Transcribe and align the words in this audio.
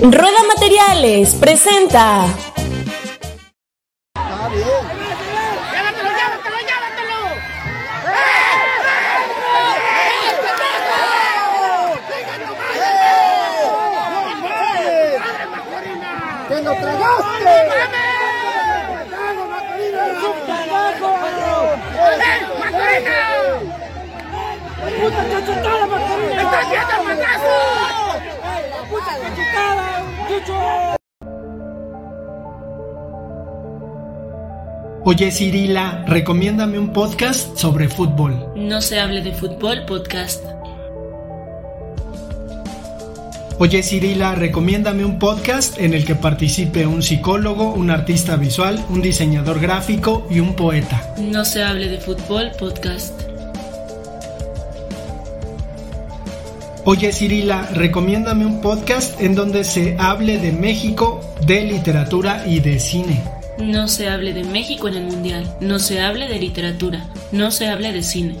Rueda 0.00 0.42
Materiales 0.48 1.34
presenta. 1.34 2.51
Oye 35.04 35.32
Cirila, 35.32 36.04
recomiéndame 36.06 36.78
un 36.78 36.92
podcast 36.92 37.56
sobre 37.58 37.88
fútbol. 37.88 38.52
No 38.54 38.80
se 38.80 39.00
hable 39.00 39.20
de 39.20 39.32
fútbol 39.32 39.84
podcast. 39.84 40.44
Oye 43.58 43.82
Cirila, 43.82 44.36
recomiéndame 44.36 45.04
un 45.04 45.18
podcast 45.18 45.76
en 45.80 45.94
el 45.94 46.04
que 46.04 46.14
participe 46.14 46.86
un 46.86 47.02
psicólogo, 47.02 47.72
un 47.72 47.90
artista 47.90 48.36
visual, 48.36 48.84
un 48.90 49.02
diseñador 49.02 49.58
gráfico 49.58 50.24
y 50.30 50.38
un 50.38 50.54
poeta. 50.54 51.14
No 51.18 51.44
se 51.44 51.64
hable 51.64 51.88
de 51.88 51.98
fútbol 51.98 52.52
podcast. 52.56 53.20
Oye 56.84 57.12
Cirila, 57.12 57.66
recomiéndame 57.74 58.46
un 58.46 58.60
podcast 58.60 59.20
en 59.20 59.34
donde 59.34 59.64
se 59.64 59.96
hable 59.98 60.38
de 60.38 60.52
México, 60.52 61.20
de 61.44 61.62
literatura 61.62 62.44
y 62.46 62.60
de 62.60 62.78
cine. 62.78 63.41
No 63.62 63.86
se 63.86 64.08
hable 64.08 64.32
de 64.34 64.42
México 64.42 64.88
en 64.88 64.94
el 64.94 65.04
Mundial. 65.04 65.56
No 65.60 65.78
se 65.78 66.00
hable 66.00 66.26
de 66.26 66.36
literatura. 66.40 67.08
No 67.30 67.52
se 67.52 67.68
hable 67.68 67.92
de 67.92 68.02
cine. 68.02 68.36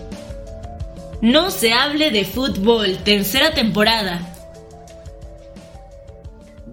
No 1.20 1.52
se 1.52 1.72
hable 1.72 2.10
de 2.10 2.24
fútbol. 2.24 2.98
Tercera 3.04 3.54
temporada. 3.54 4.20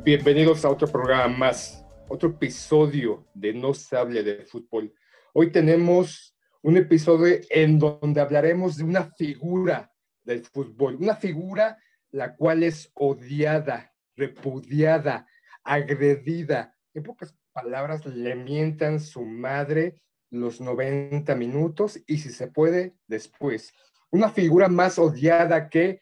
Bienvenidos 0.04 0.66
a 0.66 0.70
otro 0.70 0.88
programa 0.88 1.28
más, 1.28 1.86
otro 2.08 2.30
episodio 2.30 3.28
de 3.36 3.54
No 3.54 3.76
se 3.76 3.96
hable 3.96 4.24
de 4.24 4.44
fútbol. 4.46 4.96
Hoy 5.32 5.52
tenemos 5.52 6.36
un 6.64 6.78
episodio 6.78 7.38
en 7.52 7.78
donde 7.78 8.20
hablaremos 8.20 8.78
de 8.78 8.84
una 8.84 9.12
figura 9.12 9.94
del 10.24 10.44
fútbol, 10.44 10.96
una 10.96 11.16
figura 11.16 11.78
la 12.10 12.36
cual 12.36 12.64
es 12.64 12.90
odiada, 12.96 13.94
repudiada, 14.16 15.28
agredida. 15.64 16.76
En 16.96 17.04
pocas 17.04 17.32
palabras, 17.62 18.06
le 18.06 18.36
mientan 18.36 19.00
su 19.00 19.26
madre 19.26 20.02
los 20.30 20.62
90 20.62 21.36
minutos 21.36 22.00
y 22.08 22.18
si 22.18 22.30
se 22.30 22.48
puede, 22.48 22.96
después. 23.08 23.74
Una 24.12 24.30
figura 24.30 24.68
más 24.68 24.98
odiada 25.00 25.70
que 25.70 26.02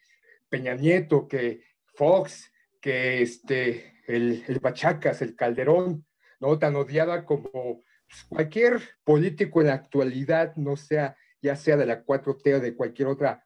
Peña 0.49 0.75
Nieto, 0.75 1.27
que 1.27 1.63
Fox, 1.95 2.51
que 2.79 3.21
este, 3.21 3.93
el, 4.07 4.43
Bachacas, 4.61 5.21
el 5.21 5.35
Calderón, 5.35 6.05
¿no? 6.39 6.57
Tan 6.59 6.75
odiada 6.75 7.25
como 7.25 7.49
pues, 7.51 8.23
cualquier 8.29 8.81
político 9.03 9.61
en 9.61 9.67
la 9.67 9.73
actualidad, 9.73 10.55
no 10.55 10.75
sea, 10.75 11.17
ya 11.41 11.55
sea 11.55 11.75
de 11.77 11.85
la 11.85 12.05
4T 12.05 12.55
o 12.55 12.59
de 12.59 12.75
cualquier 12.75 13.07
otra 13.07 13.45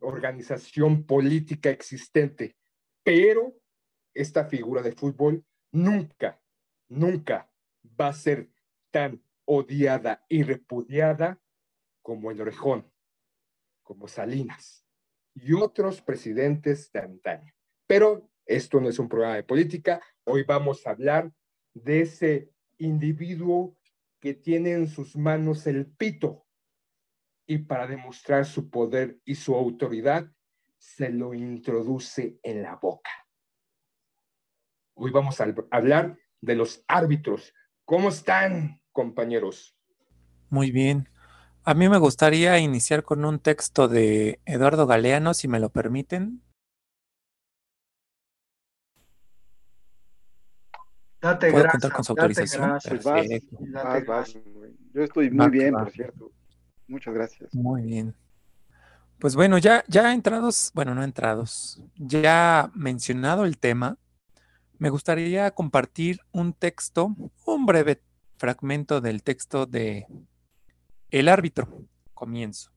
organización 0.00 1.04
política 1.04 1.70
existente. 1.70 2.56
Pero 3.04 3.54
esta 4.14 4.46
figura 4.46 4.82
de 4.82 4.92
fútbol 4.92 5.44
nunca, 5.70 6.41
nunca 6.92 7.50
va 8.00 8.08
a 8.08 8.12
ser 8.12 8.50
tan 8.90 9.22
odiada 9.44 10.24
y 10.28 10.42
repudiada 10.42 11.40
como 12.02 12.30
el 12.30 12.40
Orejón, 12.40 12.90
como 13.82 14.08
Salinas 14.08 14.86
y 15.34 15.54
otros 15.54 16.02
presidentes 16.02 16.92
de 16.92 17.00
antaño. 17.00 17.52
Pero 17.86 18.30
esto 18.44 18.80
no 18.80 18.88
es 18.88 18.98
un 18.98 19.08
programa 19.08 19.36
de 19.36 19.44
política. 19.44 20.02
Hoy 20.24 20.44
vamos 20.44 20.86
a 20.86 20.90
hablar 20.90 21.32
de 21.74 22.02
ese 22.02 22.50
individuo 22.78 23.76
que 24.20 24.34
tiene 24.34 24.72
en 24.72 24.88
sus 24.88 25.16
manos 25.16 25.66
el 25.66 25.86
pito 25.86 26.46
y 27.46 27.58
para 27.58 27.86
demostrar 27.86 28.44
su 28.44 28.70
poder 28.70 29.18
y 29.24 29.34
su 29.34 29.54
autoridad 29.54 30.30
se 30.78 31.10
lo 31.10 31.32
introduce 31.32 32.38
en 32.42 32.62
la 32.62 32.76
boca. 32.76 33.10
Hoy 34.94 35.10
vamos 35.10 35.40
a 35.40 35.54
hablar 35.70 36.18
de 36.42 36.56
los 36.56 36.84
árbitros. 36.88 37.54
¿Cómo 37.86 38.10
están, 38.10 38.82
compañeros? 38.92 39.74
Muy 40.50 40.70
bien. 40.70 41.08
A 41.64 41.74
mí 41.74 41.88
me 41.88 41.98
gustaría 41.98 42.58
iniciar 42.58 43.04
con 43.04 43.24
un 43.24 43.38
texto 43.38 43.88
de 43.88 44.40
Eduardo 44.44 44.86
Galeano, 44.86 45.32
si 45.32 45.48
me 45.48 45.60
lo 45.60 45.70
permiten. 45.70 46.42
Date 51.20 51.52
¿Puedo 51.52 51.62
grasa, 51.62 51.72
contar 51.72 51.92
con 51.92 52.04
su 52.04 52.12
autorización? 52.12 52.68
grasa. 52.68 52.88
Pues 52.88 53.04
vas. 54.06 54.36
Yo 54.92 55.02
estoy 55.02 55.30
muy 55.30 55.50
bien, 55.50 55.74
va. 55.74 55.84
por 55.84 55.92
cierto. 55.92 56.32
Muchas 56.88 57.14
gracias. 57.14 57.54
Muy 57.54 57.82
bien. 57.82 58.14
Pues 59.20 59.36
bueno, 59.36 59.56
ya, 59.58 59.84
ya 59.86 60.12
entrados, 60.12 60.72
bueno, 60.74 60.96
no 60.96 61.04
entrados, 61.04 61.80
ya 61.94 62.72
mencionado 62.74 63.44
el 63.44 63.56
tema, 63.56 63.96
me 64.82 64.90
gustaría 64.90 65.48
compartir 65.52 66.18
un 66.32 66.54
texto, 66.54 67.14
un 67.46 67.66
breve 67.66 68.02
fragmento 68.36 69.00
del 69.00 69.22
texto 69.22 69.64
de 69.64 70.08
El 71.08 71.28
árbitro. 71.28 71.86
Comienzo. 72.14 72.72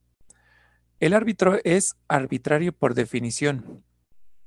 El 0.99 1.15
árbitro 1.15 1.57
es 1.63 1.95
arbitrario 2.07 2.73
por 2.73 2.93
definición. 2.93 3.83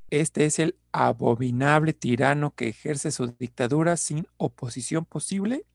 Este 0.08 0.44
es 0.44 0.60
el 0.60 0.78
abominable 0.92 1.94
tirano 1.94 2.54
que 2.54 2.68
ejerce 2.68 3.10
su 3.10 3.26
dictadura 3.26 3.96
sin 3.96 4.28
oposición 4.36 5.04
posible 5.04 5.66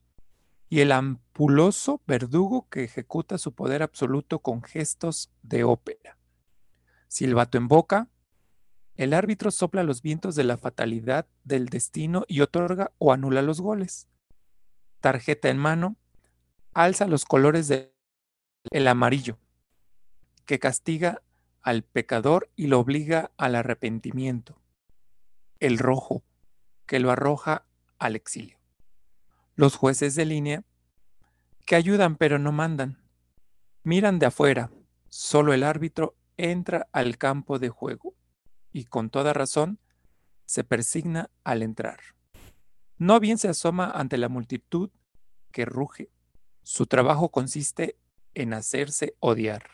y 0.70 0.80
el 0.80 0.90
ampuloso 0.90 2.00
verdugo 2.06 2.66
que 2.70 2.84
ejecuta 2.84 3.36
su 3.36 3.52
poder 3.52 3.82
absoluto 3.82 4.38
con 4.38 4.62
gestos 4.62 5.30
de 5.42 5.64
ópera. 5.64 6.16
Silbato 7.08 7.58
en 7.58 7.68
boca, 7.68 8.08
el 8.96 9.12
árbitro 9.12 9.50
sopla 9.50 9.82
los 9.82 10.02
vientos 10.02 10.36
de 10.36 10.44
la 10.44 10.56
fatalidad 10.56 11.26
del 11.42 11.66
destino 11.66 12.24
y 12.28 12.40
otorga 12.40 12.92
o 12.98 13.12
anula 13.12 13.42
los 13.42 13.60
goles. 13.60 14.08
Tarjeta 15.00 15.48
en 15.48 15.58
mano, 15.58 15.96
alza 16.74 17.06
los 17.08 17.24
colores 17.24 17.68
del 17.68 18.88
amarillo, 18.88 19.38
que 20.46 20.60
castiga 20.60 21.22
al 21.60 21.82
pecador 21.82 22.50
y 22.54 22.68
lo 22.68 22.78
obliga 22.78 23.32
al 23.36 23.56
arrepentimiento. 23.56 24.60
El 25.58 25.78
rojo, 25.78 26.22
que 26.86 27.00
lo 27.00 27.10
arroja 27.10 27.66
al 27.98 28.14
exilio. 28.14 28.58
Los 29.56 29.76
jueces 29.76 30.14
de 30.14 30.24
línea, 30.24 30.64
que 31.66 31.74
ayudan 31.74 32.16
pero 32.16 32.38
no 32.38 32.52
mandan. 32.52 33.02
Miran 33.82 34.18
de 34.18 34.26
afuera, 34.26 34.70
solo 35.08 35.52
el 35.52 35.64
árbitro 35.64 36.16
entra 36.36 36.88
al 36.92 37.18
campo 37.18 37.58
de 37.58 37.70
juego 37.70 38.13
y 38.74 38.86
con 38.86 39.08
toda 39.08 39.32
razón 39.32 39.78
se 40.46 40.64
persigna 40.64 41.30
al 41.44 41.62
entrar. 41.62 42.00
No 42.98 43.20
bien 43.20 43.38
se 43.38 43.48
asoma 43.48 43.88
ante 43.88 44.18
la 44.18 44.28
multitud 44.28 44.90
que 45.52 45.64
ruge. 45.64 46.10
Su 46.64 46.86
trabajo 46.86 47.30
consiste 47.30 47.96
en 48.34 48.52
hacerse 48.52 49.14
odiar. 49.20 49.64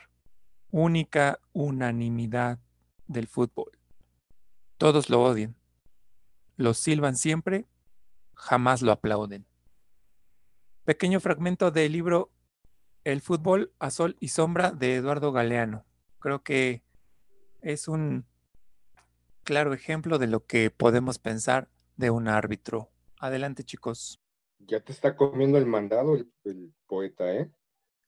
Única 0.69 1.39
unanimidad 1.51 2.59
del 3.07 3.27
fútbol. 3.27 3.71
Todos 4.77 5.09
lo 5.09 5.23
odian. 5.23 5.55
Lo 6.55 6.75
silban 6.75 7.17
siempre, 7.17 7.65
jamás 8.35 8.83
lo 8.83 8.91
aplauden. 8.91 9.47
Pequeño 10.85 11.19
fragmento 11.19 11.71
del 11.71 11.91
libro 11.91 12.31
El 13.03 13.21
fútbol 13.21 13.73
a 13.79 13.89
sol 13.89 14.15
y 14.19 14.27
sombra 14.27 14.69
de 14.69 14.95
Eduardo 14.95 15.31
Galeano. 15.31 15.85
Creo 16.19 16.43
que 16.43 16.83
es 17.61 17.87
un 17.87 18.25
claro 19.51 19.73
ejemplo 19.73 20.17
de 20.17 20.27
lo 20.27 20.45
que 20.45 20.69
podemos 20.69 21.19
pensar 21.19 21.67
de 21.97 22.09
un 22.09 22.29
árbitro. 22.29 22.89
Adelante, 23.19 23.65
chicos. 23.65 24.21
Ya 24.59 24.79
te 24.79 24.93
está 24.93 25.17
comiendo 25.17 25.57
el 25.57 25.65
mandado 25.65 26.15
el, 26.15 26.31
el 26.45 26.73
poeta, 26.87 27.29
¿eh? 27.33 27.51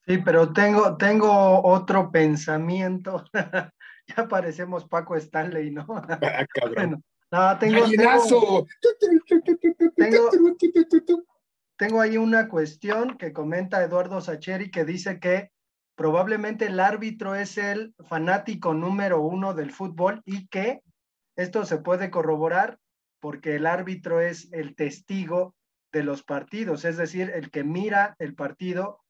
Sí, 0.08 0.20
pero 0.20 0.54
tengo, 0.54 0.96
tengo 0.96 1.62
otro 1.62 2.10
pensamiento. 2.14 3.26
ya 3.34 4.26
parecemos 4.30 4.88
Paco 4.88 5.18
Stanley, 5.18 5.72
¿no? 5.72 5.86
Ah, 5.90 6.46
cabrón. 6.48 6.74
bueno, 6.76 7.02
no, 7.30 7.58
tengo. 7.60 7.86
Tengo- 9.98 10.30
tengo 11.76 12.00
ahí 12.00 12.16
una 12.16 12.48
cuestión 12.48 13.18
que 13.18 13.34
comenta 13.34 13.84
Eduardo 13.84 14.22
Sacheri 14.22 14.72
que 14.72 14.86
dice 14.86 15.20
que 15.20 15.52
probablemente 15.96 16.68
el 16.68 16.80
árbitro 16.80 17.36
es 17.36 17.58
el 17.58 17.94
fanático 18.08 18.74
número 18.74 19.20
uno 19.22 19.54
del 19.54 19.72
fútbol 19.72 20.22
y 20.24 20.48
que 20.48 20.82
esto 21.36 21.66
se 21.66 21.78
puede 21.78 22.10
corroborar 22.12 22.80
porque 23.20 23.56
el 23.56 23.66
árbitro 23.66 24.20
es 24.20 24.52
el 24.52 24.76
testigo 24.76 25.56
de 25.92 26.04
los 26.04 26.24
partidos, 26.24 26.86
es 26.86 26.98
decir, 26.98 27.32
el 27.34 27.52
que 27.52 27.64
mira 27.64 28.16
el 28.20 28.36
partido 28.36 29.02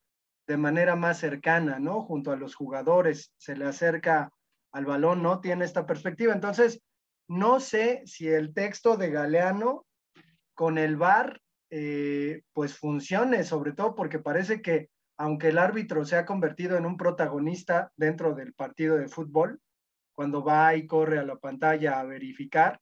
de 0.47 0.57
manera 0.57 0.95
más 0.95 1.17
cercana, 1.19 1.79
¿no? 1.79 2.01
Junto 2.01 2.31
a 2.31 2.35
los 2.35 2.55
jugadores, 2.55 3.33
se 3.37 3.55
le 3.55 3.65
acerca 3.65 4.31
al 4.73 4.85
balón, 4.85 5.23
¿no? 5.23 5.39
Tiene 5.39 5.63
esta 5.63 5.85
perspectiva. 5.85 6.33
Entonces, 6.33 6.81
no 7.29 7.59
sé 7.59 8.01
si 8.05 8.27
el 8.27 8.53
texto 8.53 8.97
de 8.97 9.09
Galeano 9.09 9.85
con 10.53 10.77
el 10.77 10.97
VAR, 10.97 11.41
eh, 11.69 12.43
pues 12.53 12.77
funcione, 12.77 13.43
sobre 13.43 13.71
todo 13.71 13.95
porque 13.95 14.19
parece 14.19 14.61
que 14.61 14.89
aunque 15.17 15.49
el 15.49 15.57
árbitro 15.57 16.05
se 16.05 16.17
ha 16.17 16.25
convertido 16.25 16.77
en 16.77 16.85
un 16.85 16.97
protagonista 16.97 17.91
dentro 17.95 18.35
del 18.35 18.53
partido 18.53 18.97
de 18.97 19.07
fútbol, 19.07 19.59
cuando 20.15 20.43
va 20.43 20.75
y 20.75 20.87
corre 20.87 21.19
a 21.19 21.23
la 21.23 21.35
pantalla 21.35 21.99
a 21.99 22.03
verificar, 22.03 22.79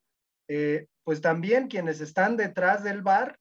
eh, 0.47 0.87
pues 1.03 1.21
también 1.21 1.67
quienes 1.67 2.01
están 2.01 2.37
detrás 2.37 2.83
del 2.83 3.01
bar 3.01 3.39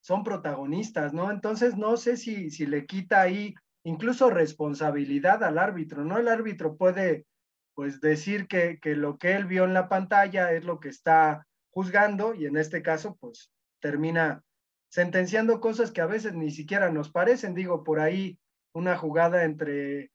son 0.00 0.22
protagonistas, 0.22 1.12
¿no? 1.12 1.30
Entonces 1.30 1.76
no 1.76 1.96
sé 1.96 2.16
si, 2.16 2.50
si 2.50 2.66
le 2.66 2.86
quita 2.86 3.20
ahí 3.20 3.54
incluso 3.84 4.30
responsabilidad 4.30 5.42
al 5.42 5.58
árbitro, 5.58 6.04
¿no? 6.04 6.18
El 6.18 6.28
árbitro 6.28 6.76
puede 6.76 7.26
pues 7.74 8.00
decir 8.00 8.46
que, 8.46 8.78
que 8.80 8.94
lo 8.94 9.18
que 9.18 9.34
él 9.34 9.46
vio 9.46 9.64
en 9.64 9.74
la 9.74 9.88
pantalla 9.88 10.52
es 10.52 10.64
lo 10.64 10.80
que 10.80 10.88
está 10.88 11.46
juzgando 11.70 12.34
y 12.34 12.46
en 12.46 12.56
este 12.56 12.82
caso 12.82 13.16
pues 13.20 13.50
termina 13.80 14.42
sentenciando 14.88 15.60
cosas 15.60 15.90
que 15.92 16.00
a 16.00 16.06
veces 16.06 16.34
ni 16.34 16.50
siquiera 16.50 16.90
nos 16.90 17.10
parecen. 17.10 17.54
Digo, 17.54 17.84
por 17.84 18.00
ahí 18.00 18.38
una 18.72 18.96
jugada 18.96 19.44
entre 19.44 20.10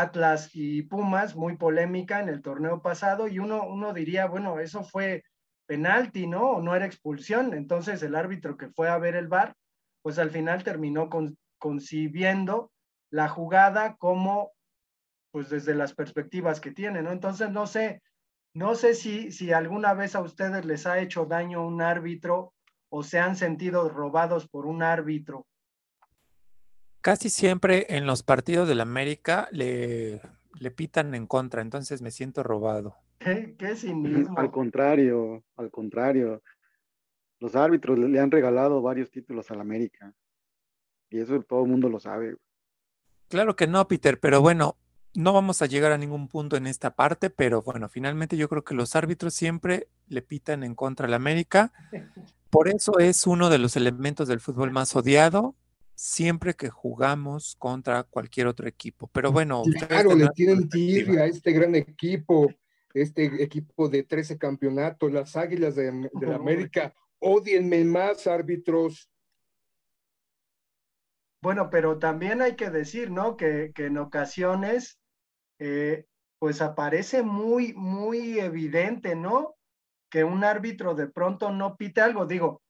Atlas 0.00 0.50
y 0.54 0.82
Pumas, 0.82 1.36
muy 1.36 1.56
polémica 1.56 2.20
en 2.20 2.28
el 2.28 2.42
torneo 2.42 2.82
pasado, 2.82 3.28
y 3.28 3.38
uno, 3.38 3.64
uno 3.64 3.92
diría, 3.92 4.26
bueno, 4.26 4.58
eso 4.58 4.82
fue 4.82 5.22
penalti, 5.66 6.26
¿no? 6.26 6.50
O 6.50 6.62
no 6.62 6.74
era 6.74 6.84
expulsión. 6.84 7.54
Entonces 7.54 8.02
el 8.02 8.16
árbitro 8.16 8.56
que 8.56 8.68
fue 8.68 8.88
a 8.88 8.98
ver 8.98 9.14
el 9.14 9.28
VAR, 9.28 9.54
pues 10.02 10.18
al 10.18 10.30
final 10.30 10.64
terminó 10.64 11.08
con, 11.08 11.38
concibiendo 11.58 12.72
la 13.10 13.28
jugada 13.28 13.96
como, 13.96 14.52
pues 15.30 15.48
desde 15.48 15.74
las 15.76 15.94
perspectivas 15.94 16.60
que 16.60 16.72
tiene, 16.72 17.00
¿no? 17.00 17.12
Entonces 17.12 17.50
no 17.50 17.66
sé, 17.66 18.02
no 18.52 18.74
sé 18.74 18.94
si, 18.94 19.30
si 19.30 19.52
alguna 19.52 19.94
vez 19.94 20.16
a 20.16 20.20
ustedes 20.20 20.64
les 20.64 20.86
ha 20.86 20.98
hecho 20.98 21.24
daño 21.26 21.64
un 21.64 21.80
árbitro 21.80 22.52
o 22.90 23.04
se 23.04 23.20
han 23.20 23.36
sentido 23.36 23.88
robados 23.88 24.48
por 24.48 24.66
un 24.66 24.82
árbitro 24.82 25.46
Casi 27.04 27.28
siempre 27.28 27.84
en 27.90 28.06
los 28.06 28.22
partidos 28.22 28.66
del 28.66 28.80
América 28.80 29.46
le, 29.52 30.22
le 30.58 30.70
pitan 30.70 31.14
en 31.14 31.26
contra, 31.26 31.60
entonces 31.60 32.00
me 32.00 32.10
siento 32.10 32.42
robado. 32.42 32.96
¿Qué, 33.18 33.54
qué 33.58 33.76
cinismo? 33.76 34.38
Al 34.38 34.50
contrario, 34.50 35.44
al 35.58 35.70
contrario. 35.70 36.42
Los 37.40 37.56
árbitros 37.56 37.98
le 37.98 38.18
han 38.18 38.30
regalado 38.30 38.80
varios 38.80 39.10
títulos 39.10 39.50
al 39.50 39.60
América. 39.60 40.14
Y 41.10 41.20
eso 41.20 41.38
todo 41.42 41.64
el 41.64 41.70
mundo 41.70 41.90
lo 41.90 42.00
sabe. 42.00 42.38
Claro 43.28 43.54
que 43.54 43.66
no, 43.66 43.86
Peter, 43.86 44.18
pero 44.18 44.40
bueno, 44.40 44.78
no 45.12 45.34
vamos 45.34 45.60
a 45.60 45.66
llegar 45.66 45.92
a 45.92 45.98
ningún 45.98 46.26
punto 46.26 46.56
en 46.56 46.66
esta 46.66 46.96
parte, 46.96 47.28
pero 47.28 47.60
bueno, 47.60 47.90
finalmente 47.90 48.38
yo 48.38 48.48
creo 48.48 48.64
que 48.64 48.74
los 48.74 48.96
árbitros 48.96 49.34
siempre 49.34 49.88
le 50.08 50.22
pitan 50.22 50.64
en 50.64 50.74
contra 50.74 51.06
al 51.06 51.12
América. 51.12 51.70
Por 52.48 52.68
eso 52.68 52.98
es 52.98 53.26
uno 53.26 53.50
de 53.50 53.58
los 53.58 53.76
elementos 53.76 54.26
del 54.26 54.40
fútbol 54.40 54.70
más 54.70 54.96
odiado 54.96 55.54
siempre 55.94 56.54
que 56.54 56.68
jugamos 56.68 57.56
contra 57.58 58.02
cualquier 58.02 58.46
otro 58.46 58.66
equipo. 58.66 59.08
Pero 59.12 59.32
bueno, 59.32 59.62
claro, 59.88 60.14
le 60.14 60.28
tienen 60.30 60.68
tirria 60.68 61.22
a 61.22 61.26
este 61.26 61.52
gran 61.52 61.74
equipo, 61.74 62.52
este 62.92 63.42
equipo 63.42 63.88
de 63.88 64.02
13 64.02 64.38
campeonatos, 64.38 65.12
las 65.12 65.36
Águilas 65.36 65.76
de, 65.76 66.10
la 66.20 66.36
América. 66.36 66.94
Odienme 67.18 67.84
más, 67.84 68.26
árbitros. 68.26 69.10
Bueno, 71.40 71.70
pero 71.70 71.98
también 71.98 72.42
hay 72.42 72.56
que 72.56 72.70
decir, 72.70 73.10
¿no? 73.10 73.36
Que, 73.36 73.72
que 73.74 73.86
en 73.86 73.98
ocasiones, 73.98 74.98
eh, 75.58 76.06
pues 76.38 76.60
aparece 76.60 77.22
muy, 77.22 77.72
muy 77.74 78.38
evidente, 78.40 79.14
¿no? 79.14 79.56
Que 80.10 80.24
un 80.24 80.44
árbitro 80.44 80.94
de 80.94 81.06
pronto 81.06 81.50
no 81.52 81.76
pite 81.76 82.00
algo. 82.00 82.26
Digo, 82.26 82.63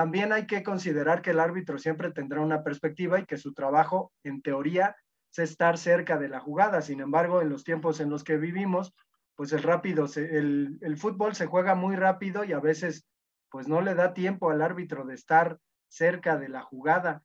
también 0.00 0.32
hay 0.32 0.46
que 0.46 0.62
considerar 0.62 1.20
que 1.20 1.32
el 1.32 1.40
árbitro 1.40 1.78
siempre 1.78 2.10
tendrá 2.10 2.40
una 2.40 2.64
perspectiva 2.64 3.20
y 3.20 3.26
que 3.26 3.36
su 3.36 3.52
trabajo, 3.52 4.14
en 4.24 4.40
teoría, 4.40 4.96
es 5.30 5.40
estar 5.40 5.76
cerca 5.76 6.16
de 6.16 6.30
la 6.30 6.40
jugada. 6.40 6.80
Sin 6.80 7.00
embargo, 7.00 7.42
en 7.42 7.50
los 7.50 7.64
tiempos 7.64 8.00
en 8.00 8.08
los 8.08 8.24
que 8.24 8.38
vivimos, 8.38 8.94
pues 9.34 9.52
el 9.52 9.62
rápido, 9.62 10.06
el, 10.16 10.96
fútbol 10.96 11.34
se 11.34 11.44
juega 11.44 11.74
muy 11.74 11.96
rápido 11.96 12.44
y 12.44 12.54
a 12.54 12.60
veces 12.60 13.06
pues 13.50 13.68
no 13.68 13.82
le 13.82 13.94
da 13.94 14.14
tiempo 14.14 14.48
al 14.48 14.62
árbitro 14.62 15.04
de 15.04 15.16
estar 15.16 15.58
cerca 15.90 16.38
de 16.38 16.48
la 16.48 16.62
jugada. 16.62 17.22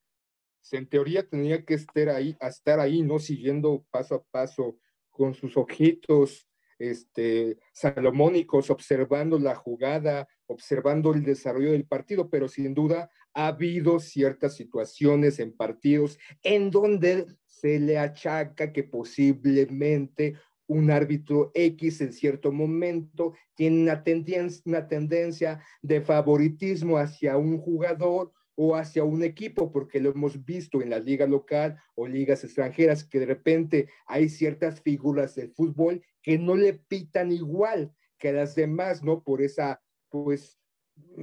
En 0.70 0.90
teoría 0.90 1.26
tenía 1.26 1.64
que 1.64 1.76
estar 1.76 2.10
ahí, 2.10 2.36
estar 2.42 2.82
ahí, 2.82 3.04
¿no? 3.04 3.20
Siguiendo 3.20 3.86
paso 3.90 4.16
a 4.16 4.24
paso 4.32 4.78
con 5.12 5.34
sus 5.34 5.56
ojitos 5.56 6.46
este, 6.80 7.58
salomónicos, 7.72 8.70
observando 8.70 9.40
la 9.40 9.56
jugada, 9.56 10.28
observando 10.48 11.14
el 11.14 11.24
desarrollo 11.24 11.72
del 11.72 11.86
partido, 11.86 12.30
pero 12.30 12.48
sin 12.48 12.74
duda 12.74 13.10
ha 13.34 13.48
habido 13.48 14.00
ciertas 14.00 14.56
situaciones 14.56 15.40
en 15.40 15.56
partidos 15.56 16.18
en 16.44 16.72
donde 16.72 17.26
se 17.46 17.80
le 17.80 17.98
achaca 17.98 18.72
que 18.72 18.84
posiblemente 18.84 20.36
un 20.68 20.90
árbitro 20.90 21.52
X 21.54 22.02
en 22.02 22.14
cierto 22.14 22.52
momento 22.52 23.34
tiene 23.56 23.82
una 23.82 24.04
tendencia, 24.04 24.62
una 24.66 24.88
tendencia 24.88 25.62
de 25.82 26.02
favoritismo 26.02 26.98
hacia 26.98 27.38
un 27.38 27.60
jugador 27.60 28.32
o 28.56 28.76
hacia 28.76 29.04
un 29.04 29.24
equipo, 29.24 29.72
porque 29.72 30.00
lo 30.00 30.12
hemos 30.12 30.44
visto 30.46 30.82
en 30.82 30.90
la 30.90 31.00
liga 31.00 31.28
local 31.28 31.78
o 31.94 32.08
ligas 32.08 32.44
extranjeras, 32.44 33.04
que 33.04 33.20
de 33.20 33.26
repente 33.26 33.90
hay 34.08 34.30
ciertas 34.30 34.82
figuras 34.82 35.36
del 35.36 35.52
fútbol 35.52 36.02
que 36.22 36.38
no 36.38 36.56
le 36.56 36.74
pitan 36.74 37.32
igual 37.32 37.94
que 38.18 38.32
las 38.32 38.56
demás, 38.56 39.04
¿no? 39.04 39.24
Por 39.24 39.42
esa, 39.42 39.82
pues, 40.10 40.58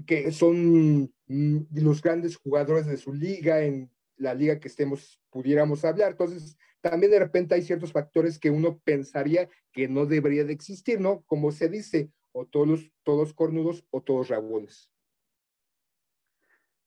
que 0.07 0.31
son 0.31 1.11
mm, 1.27 1.59
los 1.75 2.03
grandes 2.03 2.37
jugadores 2.37 2.87
de 2.87 2.99
su 2.99 3.13
liga, 3.13 3.63
en 3.63 3.91
la 4.17 4.35
liga 4.35 4.61
que 4.61 4.69
estemos, 4.69 5.21
pudiéramos 5.31 5.85
hablar. 5.85 6.13
Entonces, 6.13 6.57
también 6.81 7.13
de 7.13 7.19
repente 7.19 7.55
hay 7.55 7.63
ciertos 7.63 7.93
factores 7.93 8.39
que 8.39 8.51
uno 8.51 8.79
pensaría 8.85 9.49
que 9.73 9.89
no 9.89 10.05
debería 10.05 10.45
de 10.45 10.53
existir, 10.53 11.01
¿no? 11.01 11.23
Como 11.23 11.51
se 11.51 11.69
dice, 11.69 12.11
o 12.33 12.47
todos, 12.47 12.93
todos 13.03 13.33
cornudos 13.33 13.87
o 13.91 14.03
todos 14.03 14.29
rabones. 14.29 14.92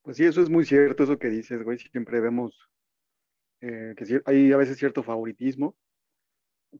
Pues 0.05 0.17
sí, 0.17 0.25
eso 0.25 0.41
es 0.43 0.51
muy 0.51 0.65
cierto, 0.65 1.03
eso 1.03 1.17
que 1.17 1.29
dices, 1.29 1.63
güey. 1.63 1.79
Siempre 1.79 2.21
vemos 2.21 2.69
eh, 3.62 3.95
que 3.97 4.21
hay 4.25 4.51
a 4.51 4.57
veces 4.57 4.77
cierto 4.77 5.01
favoritismo, 5.01 5.75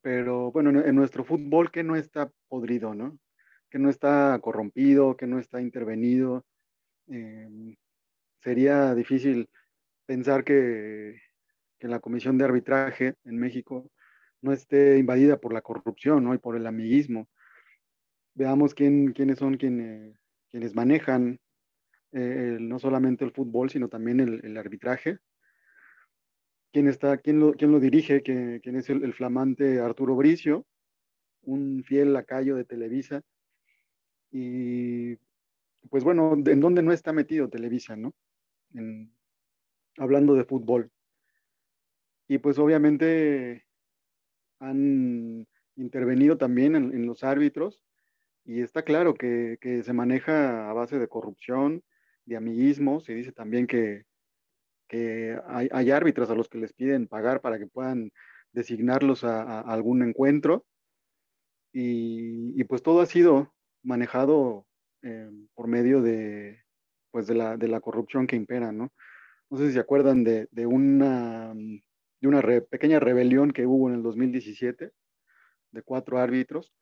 pero 0.03 0.51
bueno, 0.51 0.70
en, 0.86 0.96
nuestro 0.96 1.25
fútbol 1.25 1.72
que 1.72 1.84
no 1.84 1.96
está 1.96 2.32
podrido, 2.48 2.94
¿no? 2.94 3.17
Que 3.72 3.79
no 3.79 3.89
está 3.89 4.38
corrompido, 4.41 5.17
que 5.17 5.27
no 5.27 5.39
está 5.39 5.60
intervenido. 5.62 6.46
Em, 7.08 7.75
sería 8.44 8.94
difícil 8.96 9.50
pensar 10.05 10.44
que, 10.44 11.20
que, 11.79 11.88
la 11.88 12.00
comisión 12.00 12.38
de 12.38 12.46
arbitraje 12.46 13.15
en 13.25 13.38
México 13.39 13.91
no 14.41 14.53
esté 14.53 15.00
invadida 15.00 15.38
por 15.39 15.53
la 15.53 15.62
corrupción, 15.62 16.24
¿no? 16.24 16.36
Y 16.36 16.39
por 16.39 16.55
el 16.58 16.67
amiguismo. 16.67 17.27
Veamos 18.36 18.75
quién, 18.75 19.13
quiénes 19.13 19.39
son 19.39 19.58
quienes, 19.58 20.15
quienes 20.51 20.75
manejan 20.75 21.39
eh, 22.18 22.58
no 22.62 22.80
solamente 22.80 23.26
el 23.26 23.32
fútbol, 23.32 23.70
sino 23.70 23.90
también 23.90 24.22
el, 24.22 24.58
arbitraje. 24.58 25.20
¿Quién, 26.72 26.88
está, 26.88 27.18
quién, 27.18 27.40
lo, 27.40 27.54
quién 27.54 27.72
lo 27.72 27.80
dirige? 27.82 28.22
¿Quién, 28.22 28.76
es 28.76 28.90
el, 28.90 29.14
flamante 29.14 29.80
Arturo 29.80 30.16
Bricio, 30.16 30.66
un 31.42 31.84
fiel 31.84 32.14
lacayo 32.14 32.56
de 32.56 32.64
Televisa? 32.64 33.22
Y 34.32 35.18
pues 35.90 36.06
bueno, 36.06 36.34
¿en 36.34 36.60
dónde 36.62 36.82
no 36.82 36.94
está 36.94 37.12
metido 37.12 37.50
Televisa, 37.50 37.98
no? 37.98 38.16
hablando 39.98 40.36
de 40.36 40.46
fútbol. 40.46 40.90
Y 42.30 42.38
pues 42.38 42.58
obviamente 42.58 43.66
han 44.60 45.46
intervenido 45.76 46.38
también 46.38 46.76
en, 46.76 47.06
los 47.06 47.24
árbitros 47.24 47.82
y 48.46 48.62
está 48.62 48.84
claro 48.84 49.16
que, 49.16 49.58
se 49.84 49.94
maneja 49.94 50.70
a 50.70 50.74
base 50.74 50.98
de 50.98 51.08
corrupción, 51.10 51.84
de 52.25 52.36
amiguismo. 52.36 53.00
Se 53.00 53.13
dice 53.13 53.32
también 53.32 53.67
que, 53.67 54.05
hay, 55.48 55.70
hay, 55.72 55.91
árbitros 55.91 56.29
a 56.29 56.36
los 56.36 56.48
que 56.50 56.58
les 56.58 56.74
piden 56.74 57.08
pagar 57.08 57.41
para 57.41 57.58
que 57.60 57.67
puedan 57.67 58.12
designarlos 58.51 59.24
a, 59.24 59.62
algún 59.62 60.03
encuentro. 60.03 60.65
Y, 61.74 62.63
pues 62.65 62.82
todo 62.82 63.01
ha 63.01 63.05
sido 63.05 63.53
manejado 63.84 64.65
eh, 65.01 65.29
por 65.53 65.67
medio 65.67 66.01
de, 66.01 66.63
pues 67.12 67.27
de, 67.27 67.36
la, 67.36 67.58
de 67.58 67.67
la 67.67 67.82
corrupción 67.82 68.27
que 68.27 68.38
impera, 68.38 68.72
¿no? 68.72 68.91
No 69.50 69.58
sé 69.58 69.67
si 69.67 69.74
se 69.74 69.79
acuerdan 69.79 70.24
de, 70.24 70.48
una, 70.65 71.53
de 71.53 72.27
una 72.27 72.41
pequeña 72.70 73.00
rebelión 73.00 73.51
que 73.51 73.67
hubo 73.67 73.89
en 73.89 73.96
el 73.96 74.03
2017 74.03 74.91
de 75.72 75.82
cuatro 75.84 76.17
árbitros, 76.17 76.74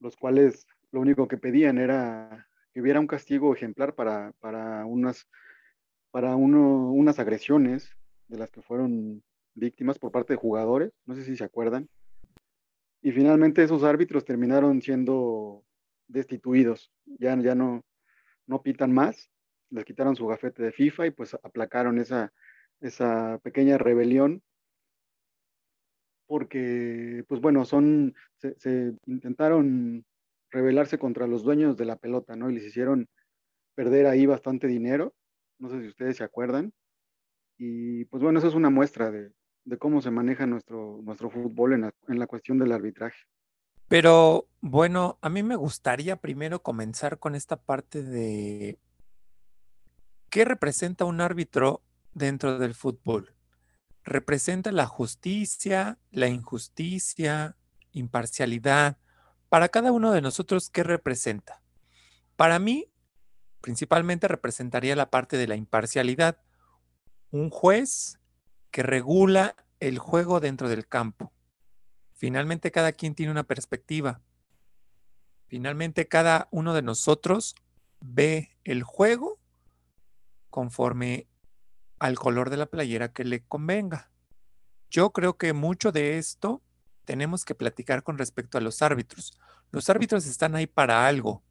los 0.00 0.16
cuales 0.16 0.66
lo 0.90 1.00
único 1.00 1.28
que 1.28 1.36
pedían 1.36 1.78
era 1.78 2.49
que 2.72 2.80
hubiera 2.80 3.00
un 3.00 3.06
castigo 3.06 3.54
ejemplar 3.54 3.94
para, 3.94 4.32
para 4.40 4.84
unas, 4.86 5.28
para 6.10 6.36
uno, 6.36 6.92
unas 6.92 7.18
agresiones 7.18 7.96
de 8.28 8.38
las 8.38 8.50
que 8.50 8.62
fueron 8.62 9.22
víctimas 9.54 9.98
por 9.98 10.12
parte 10.12 10.34
de 10.34 10.38
jugadores, 10.38 10.92
no 11.04 11.14
sé 11.14 11.24
si 11.24 11.36
se 11.36 11.44
acuerdan. 11.44 11.88
Y 13.02 13.12
finalmente 13.12 13.62
esos 13.62 13.82
árbitros 13.82 14.24
terminaron 14.24 14.82
siendo 14.82 15.64
destituidos, 16.06 16.92
ya, 17.04 17.36
ya 17.40 17.54
no, 17.54 17.84
no 18.46 18.62
pitan 18.62 18.92
más, 18.92 19.30
les 19.70 19.84
quitaron 19.84 20.16
su 20.16 20.26
gafete 20.26 20.62
de 20.62 20.72
FIFA 20.72 21.06
y 21.06 21.10
pues 21.10 21.34
aplacaron 21.42 21.98
esa, 21.98 22.32
esa 22.80 23.38
pequeña 23.42 23.78
rebelión 23.78 24.42
porque, 26.26 27.24
pues 27.26 27.40
bueno, 27.40 27.64
son, 27.64 28.14
se, 28.36 28.56
se, 28.60 28.94
intentaron 29.06 30.04
rebelarse 30.50 30.98
contra 30.98 31.26
los 31.26 31.42
dueños 31.42 31.76
de 31.76 31.84
la 31.84 31.96
pelota, 31.96 32.36
¿no? 32.36 32.50
Y 32.50 32.54
les 32.54 32.64
hicieron 32.64 33.08
perder 33.74 34.06
ahí 34.06 34.26
bastante 34.26 34.66
dinero, 34.66 35.14
no 35.58 35.68
sé 35.70 35.80
si 35.80 35.88
ustedes 35.88 36.16
se 36.16 36.24
acuerdan. 36.24 36.72
Y 37.56 38.04
pues 38.06 38.22
bueno, 38.22 38.38
eso 38.38 38.48
es 38.48 38.54
una 38.54 38.70
muestra 38.70 39.10
de, 39.10 39.32
cómo 39.78 40.00
se 40.00 40.10
maneja 40.10 40.46
nuestro, 40.46 41.00
nuestro 41.02 41.30
fútbol 41.30 41.74
en 41.74 41.82
la, 41.82 41.94
en 42.08 42.18
la 42.18 42.26
cuestión 42.26 42.58
del 42.58 42.72
arbitraje. 42.72 43.18
Pero 43.88 44.48
bueno, 44.60 45.18
a 45.20 45.28
mí 45.28 45.42
me 45.42 45.56
gustaría 45.56 46.16
primero 46.16 46.62
comenzar 46.62 47.18
con 47.18 47.34
esta 47.34 47.56
parte 47.56 48.02
de 48.02 48.78
qué 50.30 50.44
representa 50.44 51.04
un 51.04 51.20
árbitro 51.20 51.82
dentro 52.14 52.58
del 52.58 52.74
fútbol. 52.74 53.34
Representa 54.04 54.72
la 54.72 54.86
justicia, 54.86 55.98
la 56.10 56.28
injusticia, 56.28 57.56
imparcialidad. 57.92 58.96
Para 59.50 59.68
cada 59.68 59.90
uno 59.90 60.12
de 60.12 60.22
nosotros, 60.22 60.70
¿qué 60.70 60.84
representa? 60.84 61.60
Para 62.36 62.60
mí, 62.60 62.88
principalmente 63.60 64.28
representaría 64.28 64.94
la 64.94 65.10
parte 65.10 65.36
de 65.36 65.48
la 65.48 65.56
imparcialidad. 65.56 66.38
Un 67.32 67.50
juez 67.50 68.20
que 68.70 68.84
regula 68.84 69.56
el 69.80 69.98
juego 69.98 70.38
dentro 70.38 70.68
del 70.68 70.86
campo. 70.86 71.32
Finalmente 72.14 72.70
cada 72.70 72.92
quien 72.92 73.16
tiene 73.16 73.32
una 73.32 73.42
perspectiva. 73.42 74.22
Finalmente 75.48 76.06
cada 76.06 76.46
uno 76.52 76.72
de 76.72 76.82
nosotros 76.82 77.56
ve 77.98 78.56
el 78.62 78.84
juego 78.84 79.40
conforme 80.48 81.26
al 81.98 82.16
color 82.20 82.50
de 82.50 82.56
la 82.56 82.66
playera 82.66 83.12
que 83.12 83.24
le 83.24 83.42
convenga. 83.42 84.12
Yo 84.90 85.10
creo 85.10 85.36
que 85.36 85.52
mucho 85.54 85.90
de 85.90 86.18
esto 86.18 86.62
tenemos 87.04 87.44
que 87.44 87.54
platicar 87.54 88.02
con 88.02 88.18
respecto 88.18 88.58
a 88.58 88.60
los 88.60 88.82
árbitros. 88.82 89.38
Los 89.70 89.88
árbitros 89.90 90.26
están 90.26 90.54
ahí 90.54 90.66
para 90.66 91.06
algo, 91.06 91.42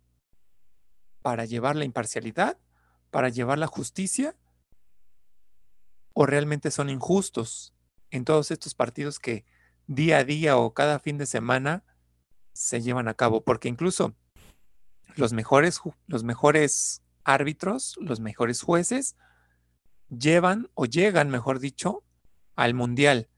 para 1.22 1.46
llevar 1.46 1.76
la 1.76 1.86
imparcialidad, 1.86 2.58
para 3.12 3.30
llevar 3.30 3.58
la 3.58 3.68
justicia 3.68 4.36
o 6.14 6.26
realmente 6.26 6.72
son 6.72 6.90
injustos 6.90 7.74
en 8.12 8.26
todos 8.26 8.52
estos 8.52 8.76
partidos 8.76 9.20
que 9.20 9.46
día 9.88 10.18
a 10.18 10.24
día 10.24 10.58
o 10.58 10.74
cada 10.74 11.00
fin 11.00 11.18
de 11.18 11.26
semana 11.26 11.84
se 12.54 12.82
llevan 12.82 13.08
a 13.08 13.14
cabo, 13.14 13.44
porque 13.44 13.70
incluso 13.70 14.16
los 15.16 15.34
mejores, 15.34 15.80
los 16.08 16.24
mejores 16.24 17.02
árbitros, 17.24 17.98
los 18.02 18.20
mejores 18.20 18.62
jueces, 18.62 19.16
llevan 20.10 20.70
o 20.74 20.86
llegan, 20.86 21.30
mejor 21.30 21.60
dicho, 21.60 22.04
al 22.56 22.74
mundial. 22.74 23.30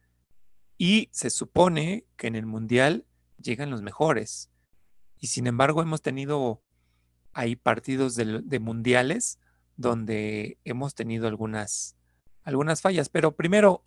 Y 0.83 1.09
se 1.11 1.29
supone 1.29 2.07
que 2.17 2.25
en 2.25 2.35
el 2.35 2.47
mundial 2.47 3.05
llegan 3.37 3.69
los 3.69 3.83
mejores. 3.83 4.49
Y 5.19 5.27
sin 5.27 5.45
embargo 5.45 5.83
hemos 5.83 6.01
tenido 6.01 6.63
ahí 7.33 7.55
partidos 7.55 8.15
de, 8.15 8.59
mundiales 8.59 9.39
donde 9.77 10.57
hemos 10.63 10.95
tenido 10.95 11.27
algunas 11.27 11.97
algunas 12.41 12.81
fallas. 12.81 13.09
Pero 13.09 13.35
primero, 13.35 13.85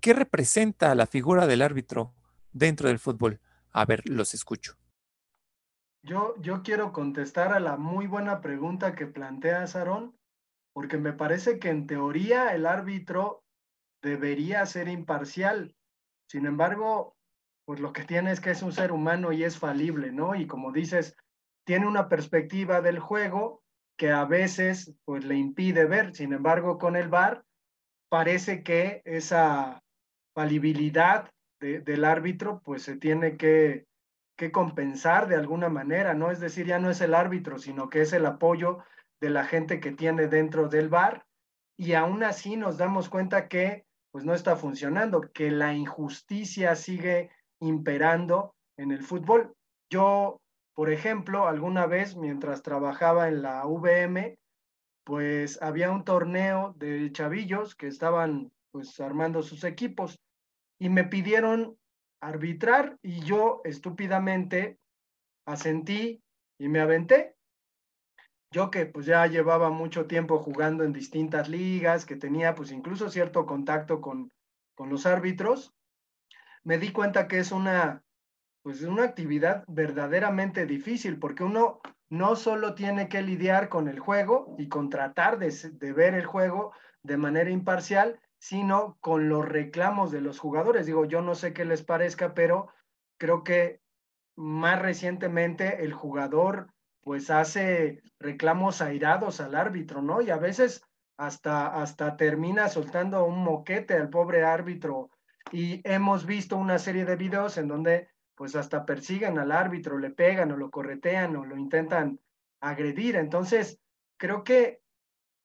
¿qué 0.00 0.12
representa 0.12 0.94
la 0.94 1.06
figura 1.06 1.46
del 1.46 1.62
árbitro 1.62 2.12
dentro 2.52 2.88
del 2.88 2.98
fútbol? 2.98 3.40
A 3.70 3.86
ver, 3.86 4.06
los 4.06 4.34
escucho. 4.34 4.76
Yo, 6.02 6.34
yo 6.42 6.62
quiero 6.62 6.92
contestar 6.92 7.54
a 7.54 7.58
la 7.58 7.78
muy 7.78 8.06
buena 8.06 8.42
pregunta 8.42 8.94
que 8.94 9.06
plantea 9.06 9.66
Sarón, 9.66 10.14
porque 10.74 10.98
me 10.98 11.14
parece 11.14 11.58
que 11.58 11.70
en 11.70 11.86
teoría 11.86 12.54
el 12.54 12.66
árbitro 12.66 13.46
debería 14.02 14.66
ser 14.66 14.88
imparcial. 14.88 15.74
Sin 16.32 16.46
embargo, 16.46 17.14
pues 17.66 17.78
lo 17.78 17.92
que 17.92 18.04
tiene 18.04 18.32
es 18.32 18.40
que 18.40 18.52
es 18.52 18.62
un 18.62 18.72
ser 18.72 18.90
humano 18.90 19.32
y 19.32 19.44
es 19.44 19.58
falible, 19.58 20.12
¿no? 20.12 20.34
Y 20.34 20.46
como 20.46 20.72
dices, 20.72 21.14
tiene 21.66 21.86
una 21.86 22.08
perspectiva 22.08 22.80
del 22.80 23.00
juego 23.00 23.62
que 23.98 24.12
a 24.12 24.24
veces 24.24 24.94
pues 25.04 25.26
le 25.26 25.34
impide 25.34 25.84
ver. 25.84 26.14
Sin 26.16 26.32
embargo, 26.32 26.78
con 26.78 26.96
el 26.96 27.08
VAR 27.10 27.44
parece 28.08 28.62
que 28.62 29.02
esa 29.04 29.82
falibilidad 30.34 31.30
de, 31.60 31.80
del 31.80 32.06
árbitro 32.06 32.62
pues 32.64 32.82
se 32.82 32.96
tiene 32.96 33.36
que, 33.36 33.84
que 34.34 34.50
compensar 34.50 35.28
de 35.28 35.36
alguna 35.36 35.68
manera, 35.68 36.14
¿no? 36.14 36.30
Es 36.30 36.40
decir, 36.40 36.64
ya 36.64 36.78
no 36.78 36.88
es 36.88 37.02
el 37.02 37.12
árbitro, 37.12 37.58
sino 37.58 37.90
que 37.90 38.00
es 38.00 38.14
el 38.14 38.24
apoyo 38.24 38.78
de 39.20 39.28
la 39.28 39.44
gente 39.44 39.80
que 39.80 39.92
tiene 39.92 40.28
dentro 40.28 40.70
del 40.70 40.88
bar 40.88 41.26
y 41.76 41.92
aún 41.92 42.24
así 42.24 42.56
nos 42.56 42.78
damos 42.78 43.10
cuenta 43.10 43.48
que 43.48 43.84
pues 44.12 44.24
no 44.24 44.34
está 44.34 44.56
funcionando, 44.56 45.22
que 45.32 45.50
la 45.50 45.72
injusticia 45.72 46.76
sigue 46.76 47.30
imperando 47.60 48.54
en 48.76 48.92
el 48.92 49.02
fútbol. 49.02 49.54
Yo, 49.90 50.40
por 50.74 50.90
ejemplo, 50.90 51.48
alguna 51.48 51.86
vez 51.86 52.16
mientras 52.16 52.62
trabajaba 52.62 53.28
en 53.28 53.42
la 53.42 53.64
VM, 53.66 54.36
pues 55.04 55.60
había 55.62 55.90
un 55.90 56.04
torneo 56.04 56.74
de 56.76 57.10
chavillos 57.10 57.74
que 57.74 57.88
estaban 57.88 58.52
pues 58.70 59.00
armando 59.00 59.42
sus 59.42 59.64
equipos 59.64 60.20
y 60.78 60.88
me 60.88 61.04
pidieron 61.04 61.76
arbitrar 62.20 62.98
y 63.02 63.20
yo 63.20 63.60
estúpidamente 63.64 64.78
asentí 65.46 66.22
y 66.58 66.68
me 66.68 66.80
aventé. 66.80 67.34
Yo 68.52 68.70
que 68.70 68.86
pues 68.86 69.06
ya 69.06 69.26
llevaba 69.26 69.70
mucho 69.70 70.06
tiempo 70.06 70.38
jugando 70.38 70.84
en 70.84 70.92
distintas 70.92 71.48
ligas, 71.48 72.04
que 72.04 72.16
tenía 72.16 72.54
pues 72.54 72.70
incluso 72.70 73.08
cierto 73.08 73.46
contacto 73.46 74.00
con, 74.00 74.30
con 74.74 74.90
los 74.90 75.06
árbitros, 75.06 75.74
me 76.62 76.78
di 76.78 76.92
cuenta 76.92 77.28
que 77.28 77.38
es 77.38 77.50
una 77.50 78.02
pues 78.62 78.82
una 78.82 79.02
actividad 79.02 79.64
verdaderamente 79.66 80.66
difícil 80.66 81.18
porque 81.18 81.42
uno 81.42 81.80
no 82.10 82.36
solo 82.36 82.74
tiene 82.74 83.08
que 83.08 83.22
lidiar 83.22 83.68
con 83.68 83.88
el 83.88 83.98
juego 83.98 84.54
y 84.58 84.68
con 84.68 84.88
tratar 84.88 85.38
de, 85.38 85.50
de, 85.72 85.92
ver 85.92 86.14
el 86.14 86.26
juego 86.26 86.72
de 87.02 87.16
manera 87.16 87.50
imparcial, 87.50 88.20
sino 88.38 88.98
con 89.00 89.28
los 89.28 89.48
reclamos 89.48 90.12
de 90.12 90.20
los 90.20 90.38
jugadores. 90.38 90.86
Digo, 90.86 91.06
yo 91.06 91.22
no 91.22 91.34
sé 91.34 91.52
qué 91.52 91.64
les 91.64 91.82
parezca, 91.82 92.34
pero 92.34 92.68
creo 93.18 93.42
que 93.42 93.80
más 94.36 94.80
recientemente 94.80 95.84
el 95.84 95.92
jugador 95.92 96.71
pues 97.02 97.30
hace 97.30 98.00
reclamos 98.18 98.80
airados 98.80 99.40
al 99.40 99.54
árbitro, 99.54 100.02
¿no? 100.02 100.20
Y 100.22 100.30
a 100.30 100.36
veces 100.36 100.82
hasta, 101.16 101.80
hasta 101.80 102.16
termina 102.16 102.68
soltando 102.68 103.24
un 103.24 103.42
moquete 103.42 103.94
al 103.94 104.08
pobre 104.08 104.44
árbitro. 104.44 105.10
Y 105.50 105.80
hemos 105.84 106.24
visto 106.24 106.56
una 106.56 106.78
serie 106.78 107.04
de 107.04 107.16
videos 107.16 107.58
en 107.58 107.68
donde 107.68 108.08
pues 108.34 108.56
hasta 108.56 108.86
persiguen 108.86 109.38
al 109.38 109.52
árbitro, 109.52 109.98
le 109.98 110.10
pegan 110.10 110.52
o 110.52 110.56
lo 110.56 110.70
corretean 110.70 111.36
o 111.36 111.44
lo 111.44 111.56
intentan 111.56 112.18
agredir. 112.60 113.16
Entonces, 113.16 113.78
creo 114.16 114.44
que 114.44 114.80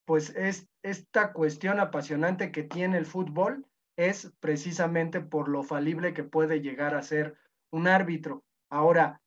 pues 0.05 0.29
es 0.35 0.69
esta 0.83 1.33
cuestión 1.33 1.79
apasionante 1.79 2.51
que 2.51 2.63
tiene 2.63 2.97
el 2.97 3.05
fútbol 3.05 3.65
es 3.97 4.31
precisamente 4.39 5.19
por 5.19 5.49
lo 5.49 5.63
falible 5.63 6.13
que 6.13 6.23
puede 6.23 6.61
llegar 6.61 6.95
a 6.95 7.03
ser 7.03 7.35
un 7.71 7.87
árbitro. 7.87 8.43
Ahora, 8.69 9.21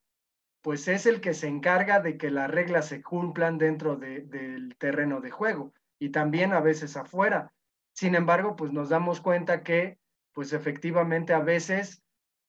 pues 0.62 0.88
es 0.88 1.06
el 1.06 1.20
que 1.20 1.34
se 1.34 1.48
encarga 1.48 2.00
de 2.00 2.16
que 2.16 2.30
las 2.30 2.50
reglas 2.50 2.86
se 2.86 3.02
cumplan 3.02 3.58
dentro 3.58 3.96
de, 3.96 4.20
del 4.22 4.76
terreno 4.76 5.20
de 5.20 5.30
juego 5.30 5.72
y 5.98 6.10
también 6.10 6.52
a 6.52 6.60
veces 6.60 6.96
afuera. 6.96 7.52
Sin 7.92 8.14
embargo, 8.14 8.56
pues 8.56 8.72
nos 8.72 8.88
damos 8.88 9.20
cuenta 9.20 9.62
que, 9.62 9.98
pues 10.32 10.52
efectivamente 10.52 11.32
a 11.32 11.40
veces 11.40 12.02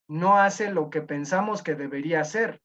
no 0.08 0.38
hace 0.38 0.72
lo 0.72 0.90
que 0.90 1.02
pensamos 1.02 1.64
que 1.64 1.76
debería 1.76 2.22
hacer. 2.22 2.62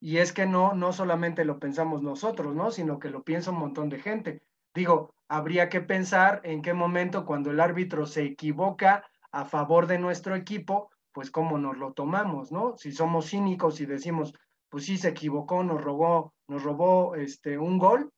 Y 0.00 0.18
es 0.18 0.32
que 0.32 0.46
no, 0.46 0.74
no 0.74 0.92
solamente 0.92 1.44
lo 1.44 1.58
pensamos 1.58 2.02
nosotros, 2.02 2.54
¿no? 2.54 2.70
Sino 2.70 2.98
que 2.98 3.10
lo 3.10 3.22
piensa 3.22 3.50
un 3.50 3.58
montón 3.58 3.88
de 3.88 3.98
gente. 3.98 4.42
Digo, 4.74 5.14
habría 5.28 5.68
que 5.68 5.80
pensar 5.80 6.40
en 6.44 6.62
qué 6.62 6.74
momento 6.74 7.24
cuando 7.24 7.50
el 7.50 7.60
árbitro 7.60 8.06
se 8.06 8.24
equivoca 8.24 9.04
a 9.32 9.44
favor 9.44 9.86
de 9.86 9.98
nuestro 9.98 10.34
equipo, 10.34 10.90
pues 11.12 11.30
cómo 11.30 11.58
nos 11.58 11.78
lo 11.78 11.92
tomamos, 11.92 12.52
¿no? 12.52 12.76
Si 12.76 12.92
somos 12.92 13.30
cínicos 13.30 13.80
y 13.80 13.86
decimos, 13.86 14.34
pues 14.68 14.84
sí 14.84 14.96
se 14.96 15.08
equivocó, 15.08 15.62
nos 15.62 15.82
robó, 15.82 16.34
nos 16.48 16.62
robó 16.62 17.14
este 17.14 17.58
un 17.58 17.78
gol, 17.78 18.10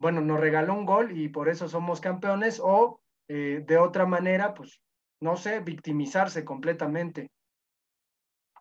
bueno, 0.00 0.20
nos 0.20 0.40
regaló 0.40 0.74
un 0.74 0.86
gol 0.86 1.16
y 1.16 1.28
por 1.28 1.48
eso 1.48 1.68
somos 1.68 2.00
campeones, 2.00 2.60
o 2.62 3.00
eh, 3.28 3.62
de 3.66 3.76
otra 3.76 4.06
manera, 4.06 4.54
pues 4.54 4.80
no 5.20 5.36
sé, 5.36 5.60
victimizarse 5.60 6.44
completamente. 6.44 7.30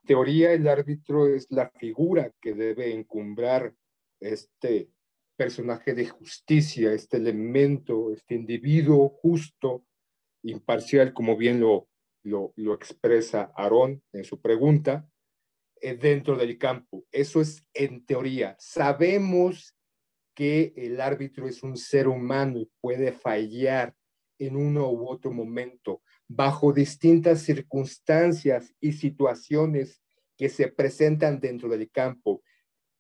teoría 0.06 0.52
el 0.52 0.68
árbitro 0.68 1.28
es 1.28 1.48
la 1.50 1.70
figura 1.70 2.32
que 2.42 2.54
debe 2.54 2.94
encumbrar 2.94 3.74
este 4.20 4.90
personaje 5.38 5.94
de 5.94 6.08
justicia, 6.08 6.92
este 6.92 7.18
elemento, 7.18 8.12
este 8.12 8.36
individuo 8.36 9.08
justo, 9.08 9.86
imparcial, 10.44 11.14
como 11.14 11.38
bien 11.38 11.62
lo, 11.62 11.88
lo, 12.24 12.52
lo 12.58 12.74
expresa 12.74 13.52
Aarón 13.56 14.04
en 14.12 14.26
su 14.26 14.42
pregunta, 14.42 15.09
eh, 15.82 15.96
dentro 15.96 16.36
del 16.36 16.58
campo. 16.58 17.06
Eso 17.12 17.42
es 17.42 17.66
en 17.74 18.06
teoría. 18.06 18.56
Sabemos 18.60 19.76
que 20.36 20.74
el 20.76 21.02
árbitro 21.02 21.48
es 21.48 21.64
un 21.64 21.76
ser 21.78 22.08
humano 22.08 22.60
y 22.60 22.70
puede 22.82 23.12
fallar 23.12 23.96
en 24.40 24.56
uno 24.56 24.90
u 24.90 25.10
otro 25.10 25.32
momento, 25.32 26.02
bajo 26.28 26.72
distintas 26.72 27.42
circunstancias 27.42 28.74
y 28.80 28.94
situaciones 28.94 30.02
que 30.38 30.48
se 30.48 30.70
presentan 30.70 31.40
dentro 31.40 31.68
del 31.68 31.92
campo. 31.92 32.42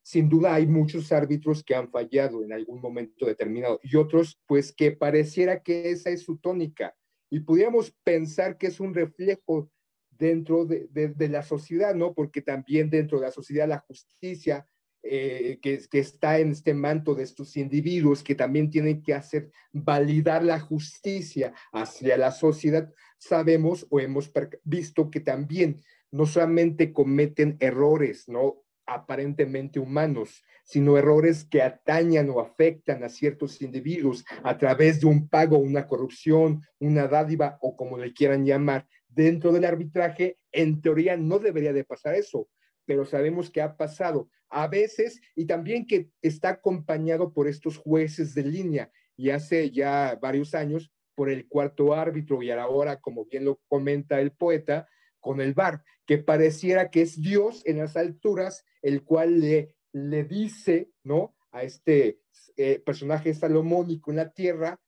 Sin 0.02 0.28
duda 0.28 0.54
hay 0.54 0.68
muchos 0.68 1.12
árbitros 1.12 1.64
que 1.64 1.76
han 1.76 1.90
fallado 1.90 2.44
en 2.44 2.52
algún 2.52 2.82
momento 2.82 3.26
determinado 3.26 3.80
y 3.84 3.96
otros 3.96 4.40
pues 4.46 4.74
que 4.74 4.92
pareciera 4.92 5.62
que 5.64 5.92
esa 5.92 6.10
es 6.10 6.24
su 6.24 6.38
tónica 6.38 6.96
y 7.30 7.42
pudiéramos 7.42 7.96
pensar 8.04 8.58
que 8.58 8.68
es 8.68 8.80
un 8.80 8.94
reflejo 8.94 9.72
dentro 10.20 10.66
de, 10.66 10.88
de, 10.92 11.30
la 11.30 11.42
sociedad, 11.42 11.96
¿no? 11.96 12.14
Porque 12.14 12.42
también 12.42 12.90
dentro 12.90 13.20
de 13.20 13.26
la 13.28 13.32
sociedad 13.32 13.68
la 13.68 13.80
justicia 13.80 14.68
eh, 15.02 15.60
que, 15.62 15.80
que, 15.90 16.00
está 16.00 16.40
en 16.40 16.52
este 16.52 16.74
manto 16.74 17.16
de 17.16 17.24
estos 17.24 17.56
individuos 17.56 18.22
que 18.22 18.36
también 18.36 18.70
tienen 18.70 19.02
que 19.02 19.14
hacer 19.14 19.50
validar 19.72 20.44
la 20.44 20.60
justicia 20.60 21.54
hacia 21.72 22.18
la 22.18 22.32
sociedad, 22.32 22.94
sabemos 23.18 23.88
o 23.90 24.02
hemos 24.02 24.30
visto 24.66 25.10
que 25.10 25.22
también 25.22 25.82
no 26.12 26.26
solamente 26.26 26.92
cometen 26.92 27.56
errores, 27.62 28.28
¿no? 28.28 28.66
aparentemente 28.90 29.80
humanos, 29.80 30.44
sino 30.64 30.98
errores 30.98 31.46
que 31.46 31.62
atañan 31.62 32.30
o 32.30 32.40
afectan 32.40 33.04
a 33.04 33.10
ciertos 33.10 33.62
individuos 33.62 34.26
a 34.44 34.58
través 34.58 35.00
de 35.00 35.08
un 35.08 35.30
pago, 35.30 35.58
una 35.58 35.88
corrupción, 35.88 36.62
una 36.80 37.08
dádiva 37.08 37.58
o 37.62 37.76
como 37.76 37.98
le 37.98 38.14
quieran 38.14 38.46
llamar. 38.46 38.88
Dentro 39.10 39.51
del 39.51 39.66
arbitraje, 39.66 40.38
en 40.51 40.82
teoría 40.82 41.18
no 41.18 41.39
debería 41.39 41.74
de 41.74 41.84
pasar 41.84 42.16
eso, 42.16 42.48
pero 42.86 43.06
sabemos 43.06 43.50
que 43.51 43.62
ha 43.62 43.75
pasado 43.75 44.30
a 44.50 44.68
veces 44.68 45.20
y 45.36 45.46
también 45.46 45.86
que 45.86 46.10
está 46.22 46.50
acompañado 46.50 47.34
por 47.34 47.48
estos 47.48 47.78
jueces 47.78 48.34
de 48.34 48.44
línea 48.44 48.92
y 49.18 49.32
hace 49.32 49.70
ya 49.72 50.18
varios 50.22 50.56
años 50.56 50.92
por 51.16 51.30
el 51.30 51.48
cuarto 51.48 51.94
árbitro 51.94 52.42
y 52.42 52.50
ahora, 52.50 53.01
como 53.01 53.25
bien 53.25 53.46
lo 53.46 53.60
comenta 53.68 54.22
el 54.22 54.32
poeta, 54.32 54.88
con 55.20 55.42
el 55.42 55.54
bar, 55.54 55.84
que 56.06 56.18
pareciera 56.18 56.89
que 56.89 57.01
es 57.01 57.22
Dios 57.22 57.62
en 57.66 57.80
las 57.80 57.98
alturas, 57.98 58.66
el 58.82 59.04
cual 59.04 59.42
le, 59.42 59.75
le 59.92 60.24
dice, 60.24 60.92
¿no? 61.04 61.36
A 61.51 61.63
este 61.63 62.22
eh, 62.56 62.80
personaje 62.80 63.34
salomónico 63.34 64.12
en 64.12 64.18
la 64.18 64.32
tierra, 64.32 64.80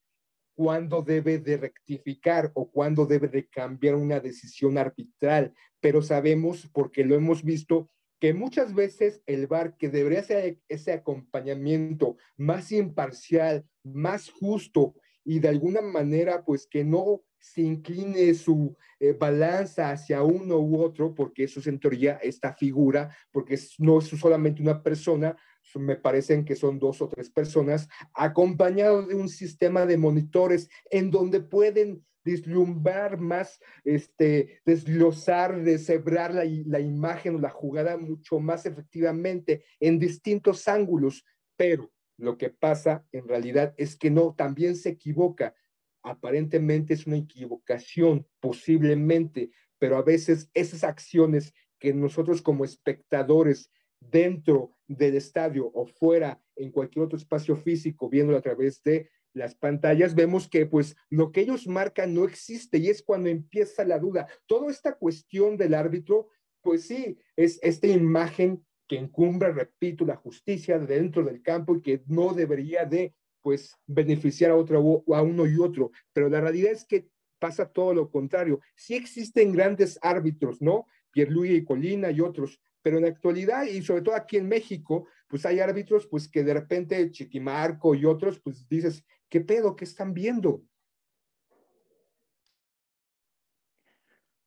cuándo 0.55 1.01
debe 1.01 1.39
de 1.39 1.58
rectificar 1.58 2.51
o 2.53 2.70
cuándo 2.70 3.05
debe 3.05 3.27
de 3.27 3.48
cambiar 3.48 3.96
una 3.96 4.20
decisión 4.20 4.77
arbitral. 4.77 5.53
Pero 5.79 6.01
sabemos, 6.01 6.70
porque 6.74 7.03
lo 7.03 7.15
hemos 7.15 7.43
visto, 7.43 7.89
que 8.20 8.34
muchas 8.36 8.75
veces 8.75 9.24
el 9.25 9.48
VAR, 9.48 9.77
que 9.77 9.89
debería 9.89 10.22
ser 10.22 10.60
ese 10.70 10.93
acompañamiento 10.93 12.17
más 12.38 12.72
imparcial, 12.72 13.65
más 13.84 14.29
justo 14.29 14.93
y 15.24 15.39
de 15.39 15.48
alguna 15.48 15.81
manera, 15.81 16.43
pues 16.46 16.67
que 16.67 16.84
no 16.84 17.24
se 17.39 17.62
incline 17.62 18.34
su 18.36 18.77
eh, 19.00 19.13
balanza 19.13 19.91
hacia 19.91 20.22
uno 20.22 20.60
u 20.60 20.79
otro, 20.79 21.15
porque 21.15 21.46
eso 21.46 21.60
es 21.60 21.67
en 21.67 21.79
teoría 21.79 22.20
esta 22.22 22.53
figura, 22.53 23.15
porque 23.31 23.58
no 23.79 23.98
es 23.98 24.05
solamente 24.05 24.62
una 24.62 24.84
persona, 24.84 25.36
me 25.75 25.96
parecen 25.96 26.44
que 26.46 26.56
son 26.56 26.80
dos 26.80 27.01
o 27.01 27.08
tres 27.08 27.30
personas, 27.30 27.88
acompañados 28.13 29.07
de 29.07 29.16
un 29.16 29.29
sistema 29.29 29.86
de 29.86 29.98
monitores 29.98 30.70
en 30.90 31.12
donde 31.12 31.42
pueden 31.42 32.03
deslumbrar 32.24 33.20
más, 33.20 33.59
este, 33.83 34.62
desglosar, 34.66 35.64
deshebrar 35.64 36.33
la, 36.33 36.44
la 36.66 36.79
imagen 36.79 37.36
o 37.36 37.40
la 37.40 37.50
jugada 37.50 37.98
mucho 37.98 38.40
más 38.40 38.66
efectivamente 38.66 39.64
en 39.79 39.98
distintos 39.98 40.68
ángulos, 40.68 41.25
pero 41.55 41.92
lo 42.18 42.38
que 42.38 42.50
pasa 42.50 43.05
en 43.12 43.27
realidad 43.27 43.74
es 43.77 43.96
que 43.96 44.12
no, 44.12 44.36
también 44.36 44.75
se 44.75 44.90
equivoca. 44.90 45.55
Aparentemente 46.03 46.94
es 46.94 47.07
una 47.07 47.18
equivocación, 47.18 48.27
posiblemente, 48.40 49.51
pero 49.79 49.98
a 49.98 50.03
veces 50.03 50.50
esas 50.53 50.83
acciones 50.83 51.53
que 51.79 51.94
nosotros 51.94 52.44
como 52.44 52.64
espectadores 52.64 53.72
dentro 54.00 54.77
del 54.96 55.16
estadio 55.16 55.72
o 55.74 55.86
fuera 55.86 56.42
en 56.56 56.72
cualquier 56.72 57.06
otro 57.06 57.18
espacio 57.18 57.56
físico, 57.56 58.10
viéndolo 58.10 58.38
a 58.38 58.42
través 58.42 58.82
de 58.84 59.10
las 59.34 59.56
pantallas, 59.56 60.14
vemos 60.16 60.48
que 60.48 60.66
pues 60.66 60.96
lo 61.10 61.32
que 61.32 61.42
ellos 61.42 61.68
marcan 61.68 62.14
no 62.14 62.25
existe 62.25 62.77
y 62.77 62.90
es 62.90 63.01
cuando 63.01 63.30
empieza 63.30 63.86
la 63.86 64.00
duda. 64.00 64.27
Toda 64.46 64.70
esta 64.70 64.96
cuestión 64.96 65.58
del 65.58 65.74
árbitro, 65.74 66.27
pues 66.62 66.88
sí, 66.88 67.18
es 67.36 67.60
esta 67.62 67.88
imagen 67.88 68.66
que 68.88 68.98
encumbra, 68.98 69.51
repito, 69.51 70.06
la 70.06 70.18
justicia 70.18 70.77
dentro 70.77 71.24
del 71.24 71.42
campo 71.42 71.75
y 71.75 71.82
que 71.82 72.04
no 72.08 72.34
debería 72.34 72.86
de 72.86 73.16
pues 73.42 73.75
beneficiar 73.88 74.51
a 74.51 74.56
otro 74.56 75.04
a 75.14 75.22
uno 75.22 75.48
y 75.48 75.58
otro, 75.58 75.92
pero 76.14 76.30
la 76.30 76.42
realidad 76.42 76.72
es 76.72 76.86
que 76.86 77.08
pasa 77.40 77.66
todo 77.66 77.94
lo 77.94 78.12
contrario. 78.12 78.60
Sí 78.75 78.94
existen 78.94 79.51
grandes 79.51 79.98
árbitros, 80.01 80.62
¿no? 80.62 80.86
Pierluigi 81.12 81.56
y 81.56 81.66
Colina 81.66 82.12
y 82.12 82.22
otros, 82.22 82.62
pero 82.81 82.98
en 82.98 83.03
la 83.03 83.09
actualidad 83.09 83.65
y 83.65 83.81
sobre 83.81 84.01
todo 84.01 84.15
aquí 84.15 84.37
en 84.37 84.48
México, 84.48 85.07
pues 85.27 85.46
hay 85.46 85.59
árbitros 85.59 86.07
pues 86.07 86.29
que 86.29 86.44
de 86.44 86.53
repente 86.53 87.11
Chiquimarco 87.11 87.96
y 87.96 88.05
otros, 88.05 88.39
pues 88.39 88.67
dices, 88.67 89.05
¿qué 89.29 89.41
pedo? 89.41 89.75
¿Qué 89.75 89.85
están 89.85 90.13
viendo? 90.13 90.63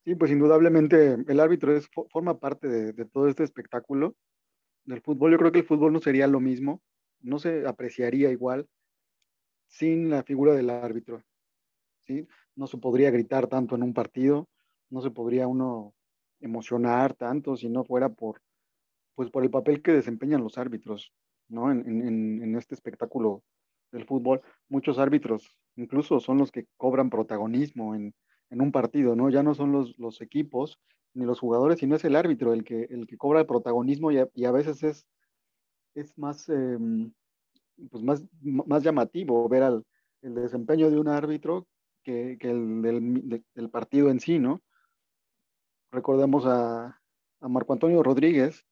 Sí, 0.04 0.14
pues 0.16 0.30
indudablemente 0.30 1.16
el 1.26 1.40
árbitro 1.40 1.74
es, 1.74 1.88
forma 2.10 2.38
parte 2.38 2.68
de, 2.68 2.92
de 2.92 3.04
todo 3.06 3.28
este 3.28 3.42
espectáculo 3.42 4.14
del 4.84 5.00
fútbol. 5.00 5.32
Yo 5.32 5.38
creo 5.38 5.52
que 5.52 5.60
el 5.60 5.66
fútbol 5.66 5.92
no 5.92 6.00
sería 6.00 6.26
lo 6.26 6.40
mismo, 6.40 6.82
no 7.20 7.38
se 7.38 7.66
apreciaría 7.66 8.30
igual 8.30 8.68
sin 9.66 10.10
la 10.10 10.22
figura 10.22 10.52
del 10.52 10.70
árbitro. 10.70 11.22
¿sí? 12.06 12.26
No 12.54 12.66
se 12.66 12.78
podría 12.78 13.10
gritar 13.10 13.48
tanto 13.48 13.74
en 13.74 13.82
un 13.82 13.94
partido, 13.94 14.48
no 14.90 15.00
se 15.00 15.10
podría 15.10 15.48
uno 15.48 15.94
emocionar 16.40 17.14
tanto 17.14 17.56
si 17.56 17.68
no 17.68 17.84
fuera 17.84 18.08
por, 18.08 18.40
pues 19.14 19.30
por 19.30 19.42
el 19.42 19.50
papel 19.50 19.82
que 19.82 19.92
desempeñan 19.92 20.42
los 20.42 20.58
árbitros 20.58 21.12
¿no? 21.48 21.70
en, 21.70 21.86
en, 21.86 22.56
este 22.56 22.74
espectáculo 22.74 23.42
del 23.92 24.04
fútbol. 24.04 24.40
Muchos 24.68 24.98
árbitros 24.98 25.56
incluso 25.76 26.20
son 26.20 26.38
los 26.38 26.52
que 26.52 26.66
cobran 26.76 27.10
protagonismo 27.10 27.94
en, 27.94 28.14
en 28.50 28.60
un 28.60 28.72
partido, 28.72 29.16
¿no? 29.16 29.30
Ya 29.30 29.42
no 29.42 29.54
son 29.54 29.72
los, 29.72 29.98
los, 29.98 30.20
equipos 30.20 30.78
ni 31.14 31.24
los 31.24 31.40
jugadores, 31.40 31.78
sino 31.78 31.96
es 31.96 32.04
el 32.04 32.16
árbitro 32.16 32.52
el 32.52 32.64
que, 32.64 32.84
el 32.90 33.06
que 33.06 33.16
cobra 33.16 33.40
el 33.40 33.46
protagonismo 33.46 34.10
y 34.12 34.18
a, 34.18 34.52
veces 34.52 34.82
es, 34.82 35.06
es 35.94 36.16
más, 36.18 36.48
eh, 36.48 36.78
pues 37.90 38.02
más, 38.02 38.24
más 38.40 38.82
llamativo 38.82 39.48
ver 39.48 39.62
al, 39.62 39.84
el 40.22 40.34
desempeño 40.34 40.90
de 40.90 40.98
un 40.98 41.08
árbitro 41.08 41.66
que, 42.02 42.36
que 42.38 42.50
el 42.50 42.82
del, 42.82 43.44
del, 43.54 43.70
partido 43.70 44.10
en 44.10 44.20
sí, 44.20 44.38
¿no? 44.38 44.62
Recordemos 45.94 46.44
a, 46.44 47.00
Marco 47.40 47.72
Antonio 47.72 48.02
Rodríguez, 48.02 48.64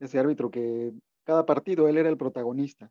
ese 0.00 0.18
árbitro 0.18 0.50
que 0.50 0.92
cada 1.24 1.46
partido 1.46 1.88
él 1.88 1.98
era 1.98 2.08
el 2.08 2.16
protagonista. 2.16 2.90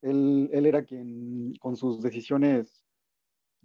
Él, 0.00 0.48
él, 0.50 0.64
era 0.64 0.82
quien, 0.84 1.54
con 1.60 1.76
sus 1.76 2.00
decisiones 2.00 2.86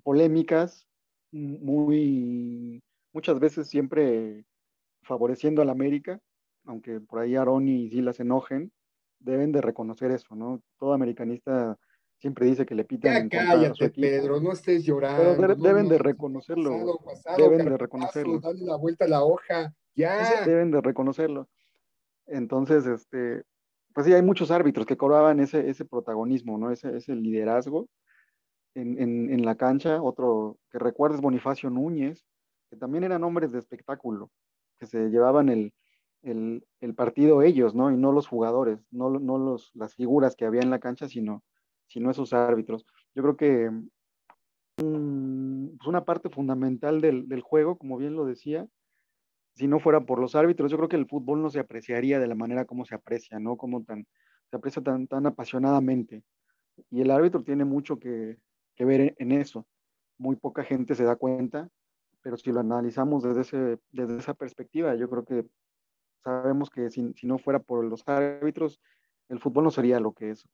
polémicas, 0.03 0.85
muy, 1.31 2.83
muchas 3.13 3.39
veces 3.39 3.69
siempre 3.69 4.43
favoreciendo 5.03 5.61
al 5.61 5.69
América, 5.69 6.19
aunque 6.65 6.99
por 6.99 7.19
ahí 7.19 7.35
Aaron 7.35 7.67
y 7.67 7.89
Silas 7.89 8.17
se 8.17 8.23
enojen, 8.23 8.73
deben 9.19 9.53
de 9.53 9.61
reconocer 9.61 10.11
eso, 10.11 10.35
¿no? 10.35 10.61
Todo 10.77 10.91
americanista 10.91 11.79
siempre 12.23 12.45
dice 12.45 12.65
que 12.65 12.73
le 12.73 12.85
pitan 12.85 13.11
ya 13.11 13.19
en 13.19 13.27
cállate. 13.27 13.89
Pedro, 13.89 14.39
no 14.39 14.53
estés 14.53 14.85
llorando. 14.85 15.35
Pero 15.35 15.55
de, 15.55 15.57
no, 15.57 15.63
deben 15.63 15.83
no, 15.83 15.89
de 15.89 15.97
reconocerlo. 15.97 16.71
Pasado, 16.71 16.99
pasado, 17.03 17.37
deben 17.37 17.65
de 17.65 17.77
reconocerlo. 17.77 18.39
Dale 18.39 18.61
la 18.61 18.77
vuelta 18.77 19.03
a 19.03 19.07
la 19.09 19.25
hoja, 19.25 19.75
ya. 19.93 20.45
Deben 20.45 20.71
de 20.71 20.79
reconocerlo. 20.79 21.49
Entonces, 22.25 22.85
este, 22.85 23.43
pues 23.93 24.07
sí, 24.07 24.13
hay 24.13 24.21
muchos 24.21 24.51
árbitros 24.51 24.85
que 24.85 24.95
cobraban 24.95 25.41
ese, 25.41 25.69
ese 25.69 25.83
protagonismo, 25.83 26.57
¿no? 26.57 26.71
Ese, 26.71 26.95
ese 26.95 27.13
liderazgo 27.13 27.89
en, 28.73 29.01
en, 29.01 29.29
en 29.29 29.43
la 29.43 29.55
cancha. 29.55 30.01
Otro 30.01 30.57
que 30.71 30.79
recuerdes, 30.79 31.19
Bonifacio 31.19 31.69
Núñez, 31.69 32.23
que 32.69 32.77
también 32.77 33.03
eran 33.03 33.25
hombres 33.25 33.51
de 33.51 33.59
espectáculo, 33.59 34.31
que 34.79 34.85
se 34.85 35.09
llevaban 35.09 35.49
el, 35.49 35.73
el, 36.21 36.65
el, 36.79 36.95
partido 36.95 37.41
ellos, 37.41 37.75
¿no? 37.75 37.91
Y 37.91 37.97
no 37.97 38.13
los 38.13 38.27
jugadores, 38.27 38.79
no, 38.91 39.09
no 39.09 39.37
los, 39.37 39.71
las 39.73 39.93
figuras 39.93 40.37
que 40.37 40.45
había 40.45 40.61
en 40.61 40.69
la 40.69 40.79
cancha, 40.79 41.09
sino, 41.09 41.43
sino 41.87 42.11
esos 42.11 42.33
árbitros. 42.33 42.85
Yo 43.15 43.23
creo 43.23 43.37
que 43.37 43.69
um, 44.81 45.77
una 45.85 46.03
parte 46.05 46.29
fundamental 46.29 47.01
del, 47.01 47.27
del, 47.27 47.41
juego, 47.41 47.77
como 47.77 47.97
bien 47.97 48.15
lo 48.15 48.25
decía, 48.25 48.67
si 49.55 49.67
no 49.67 49.79
fuera 49.79 50.01
por 50.01 50.19
los 50.19 50.35
árbitros, 50.35 50.71
yo 50.71 50.77
creo 50.77 50.89
que 50.89 50.95
el 50.95 51.07
fútbol 51.07 51.41
no 51.41 51.49
se 51.49 51.59
apreciaría 51.59 52.19
de 52.19 52.27
la 52.27 52.35
manera 52.35 52.65
como 52.65 52.85
se 52.85 52.95
aprecia, 52.95 53.39
¿no? 53.39 53.57
Como 53.57 53.83
tan, 53.83 54.07
se 54.49 54.55
aprecia 54.55 54.81
tan, 54.81 55.07
tan 55.07 55.25
apasionadamente. 55.27 56.23
Y 56.89 57.01
el 57.01 57.11
árbitro 57.11 57.43
tiene 57.43 57.65
mucho 57.65 57.99
que, 57.99 58.37
que 58.75 58.85
ver 58.85 59.15
en 59.19 59.31
eso. 59.31 59.67
Muy 60.17 60.35
poca 60.35 60.63
gente 60.63 60.95
se 60.95 61.03
da 61.03 61.15
cuenta, 61.15 61.69
pero 62.21 62.37
si 62.37 62.51
lo 62.51 62.61
analizamos 62.61 63.23
desde, 63.23 63.41
ese, 63.41 63.79
desde 63.91 64.17
esa 64.17 64.33
perspectiva, 64.33 64.95
yo 64.95 65.09
creo 65.09 65.25
que 65.25 65.45
sabemos 66.23 66.69
que 66.69 66.89
si, 66.89 67.13
si 67.13 67.27
no 67.27 67.37
fuera 67.37 67.59
por 67.59 67.83
los 67.83 68.07
árbitros, 68.07 68.79
el 69.29 69.39
fútbol 69.39 69.65
no 69.65 69.71
sería 69.71 69.99
lo 69.99 70.13
que 70.13 70.31
es. 70.31 70.47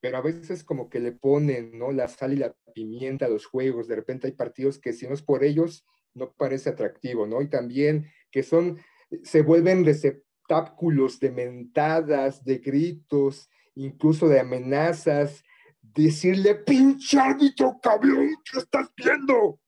Pero 0.00 0.16
a 0.16 0.22
veces 0.22 0.64
como 0.64 0.88
que 0.88 0.98
le 0.98 1.12
ponen, 1.12 1.78
¿no? 1.78 1.92
La 1.92 2.08
sal 2.08 2.32
y 2.32 2.36
la 2.36 2.54
pimienta 2.74 3.26
a 3.26 3.28
los 3.28 3.46
juegos. 3.46 3.86
De 3.86 3.96
repente 3.96 4.26
hay 4.26 4.32
partidos 4.32 4.78
que 4.78 4.92
si 4.92 5.06
no 5.06 5.14
es 5.14 5.22
por 5.22 5.44
ellos, 5.44 5.84
no 6.14 6.32
parece 6.32 6.70
atractivo, 6.70 7.26
¿no? 7.26 7.42
Y 7.42 7.48
también 7.48 8.10
que 8.30 8.42
son, 8.42 8.78
se 9.22 9.42
vuelven 9.42 9.84
receptáculos 9.84 11.20
de 11.20 11.30
mentadas, 11.30 12.44
de 12.44 12.58
gritos, 12.58 13.50
incluso 13.74 14.28
de 14.28 14.40
amenazas. 14.40 15.44
Decirle, 15.82 16.54
pinche 16.54 17.18
árbitro, 17.18 17.78
cabrón, 17.82 18.30
¿qué 18.50 18.58
estás 18.58 18.90
viendo? 18.96 19.60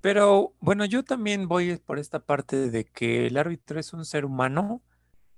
Pero 0.00 0.54
bueno, 0.60 0.84
yo 0.84 1.04
también 1.04 1.46
voy 1.46 1.76
por 1.76 1.98
esta 1.98 2.20
parte 2.20 2.70
de 2.70 2.84
que 2.84 3.26
el 3.26 3.36
árbitro 3.36 3.78
es 3.78 3.92
un 3.92 4.04
ser 4.04 4.24
humano 4.24 4.82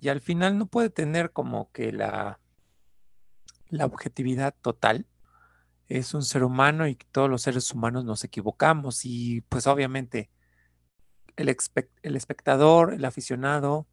y 0.03 0.09
al 0.09 0.21
final 0.21 0.59
no 0.59 0.67
puede 0.67 0.91
tener 0.91 1.31
como 1.31 1.71
que 1.71 1.93
la, 1.93 2.41
la 3.69 3.87
objetividad 3.87 4.53
total. 4.61 5.07
Es 5.87 6.13
un 6.13 6.25
ser 6.25 6.43
humano 6.43 6.89
y 6.89 6.97
todos 6.97 7.31
los 7.31 7.43
seres 7.43 7.71
humanos 7.71 8.05
nos 8.05 8.25
equivocamos 8.25 9.05
y 9.05 9.43
pues 9.43 9.69
obviamente 9.69 10.29
el, 11.37 11.49
espectador, 11.49 12.95
el 12.95 13.05
aficionado, 13.05 13.87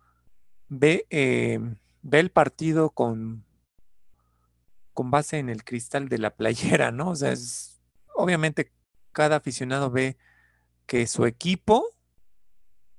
ve, 0.67 1.05
em, 1.11 1.75
ve 2.01 2.19
el 2.19 2.31
partido 2.31 2.89
con, 2.89 3.45
con 4.93 5.11
base 5.11 5.37
en 5.37 5.47
el 5.47 5.63
cristal 5.63 6.09
de 6.09 6.17
la 6.17 6.35
playera, 6.35 6.89
¿no? 6.91 7.11
O 7.11 7.15
sea, 7.15 7.33
es, 7.33 7.83
obviamente 8.15 8.73
cada 9.11 9.35
aficionado 9.35 9.91
ve 9.91 10.17
que 10.87 11.05
su 11.05 11.27
equipo 11.27 11.85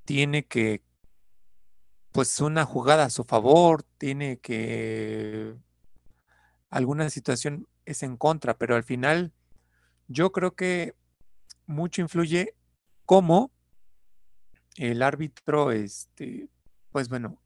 tiene 0.04 0.46
que 0.46 0.84
pues 2.12 2.40
una 2.40 2.64
jugada 2.64 3.04
a 3.04 3.10
su 3.10 3.24
favor, 3.24 3.82
tiene 3.98 4.38
que 4.38 5.54
alguna 6.68 7.10
situación 7.10 7.68
es 7.84 8.02
en 8.02 8.16
contra, 8.16 8.56
pero 8.56 8.76
al 8.76 8.84
final 8.84 9.32
yo 10.08 10.32
creo 10.32 10.54
que 10.54 10.94
mucho 11.66 12.02
influye 12.02 12.54
cómo 13.04 13.50
el 14.76 15.02
árbitro, 15.02 15.72
este, 15.72 16.48
pues 16.90 17.08
bueno, 17.08 17.40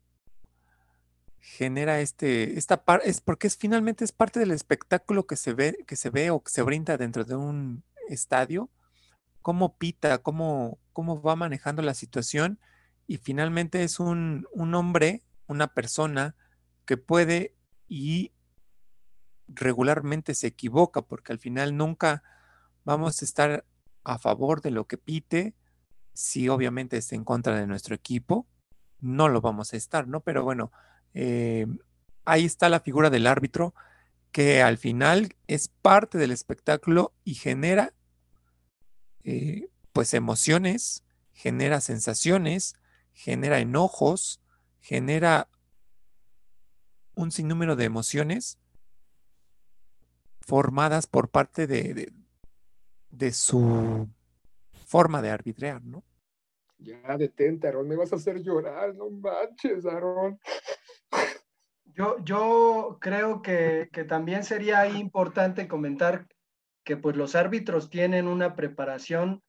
genera 1.40 2.00
este, 2.00 2.58
esta 2.58 2.84
parte, 2.84 3.08
es 3.08 3.20
porque 3.20 3.46
es 3.46 3.56
finalmente 3.56 4.04
es 4.04 4.12
parte 4.12 4.40
del 4.40 4.50
espectáculo 4.50 5.26
que 5.26 5.36
se 5.36 5.52
ve, 5.52 5.84
que 5.86 5.96
se 5.96 6.10
ve 6.10 6.30
o 6.30 6.42
que 6.42 6.50
se 6.50 6.62
brinda 6.62 6.96
dentro 6.96 7.24
de 7.24 7.36
un 7.36 7.82
estadio, 8.08 8.70
cómo 9.42 9.76
pita, 9.76 10.18
cómo, 10.18 10.78
cómo 10.92 11.20
va 11.20 11.36
manejando 11.36 11.82
la 11.82 11.94
situación 11.94 12.58
y 13.06 13.18
finalmente 13.18 13.82
es 13.82 14.00
un, 14.00 14.46
hombre, 14.56 15.22
una 15.46 15.68
persona 15.68 16.36
que 16.86 16.96
puede 16.96 17.54
y 17.88 18.32
regularmente 19.46 20.34
se 20.34 20.48
equivoca, 20.48 21.02
porque 21.02 21.32
al 21.32 21.38
final 21.38 21.76
nunca 21.76 22.22
vamos 22.84 23.20
a 23.20 23.24
estar 23.24 23.64
a 24.04 24.18
favor 24.18 24.60
de 24.62 24.70
lo 24.70 24.86
que 24.86 24.98
pite, 24.98 25.54
si 26.12 26.48
obviamente 26.48 26.96
está 26.96 27.14
en 27.14 27.24
contra 27.24 27.56
de 27.58 27.66
nuestro 27.66 27.94
equipo, 27.94 28.46
no 29.00 29.28
lo 29.28 29.40
vamos 29.40 29.72
a 29.72 29.76
estar, 29.76 30.06
¿no? 30.08 30.20
Pero 30.20 30.44
bueno, 30.44 30.72
eh, 31.12 31.66
ahí 32.24 32.44
está 32.44 32.68
la 32.68 32.80
figura 32.80 33.10
del 33.10 33.26
árbitro, 33.26 33.74
que 34.32 34.62
al 34.62 34.78
final 34.78 35.36
es 35.46 35.68
parte 35.68 36.18
del 36.18 36.30
espectáculo 36.30 37.12
y 37.22 37.34
genera 37.34 37.92
eh, 39.24 39.68
pues 39.92 40.12
emociones, 40.14 41.04
genera 41.32 41.80
sensaciones, 41.80 42.74
genera 43.14 43.60
enojos, 43.60 44.42
genera 44.80 45.48
un 47.14 47.30
sinnúmero 47.30 47.76
de 47.76 47.84
emociones 47.84 48.58
formadas 50.40 51.06
por 51.06 51.30
parte 51.30 51.66
de, 51.66 52.12
de, 53.10 53.32
su 53.32 54.08
forma 54.86 55.22
de 55.22 55.30
arbitrar, 55.30 55.82
¿no? 55.82 56.04
Ya, 56.76 57.16
detente, 57.16 57.68
Aaron, 57.68 57.88
me 57.88 57.96
vas 57.96 58.12
a 58.12 58.16
hacer 58.16 58.42
llorar, 58.42 58.94
no 58.94 59.08
manches, 59.10 59.86
Aaron. 59.86 60.38
Yo, 61.96 62.16
yo 62.24 62.98
creo 63.00 63.40
que, 63.40 63.88
que 63.92 64.02
también 64.02 64.42
sería 64.42 64.88
importante 64.88 65.68
comentar 65.68 66.26
que 66.82 66.96
pues 66.96 67.14
los 67.14 67.36
árbitros 67.36 67.88
tienen 67.88 68.26
una 68.26 68.56
preparación 68.56 69.43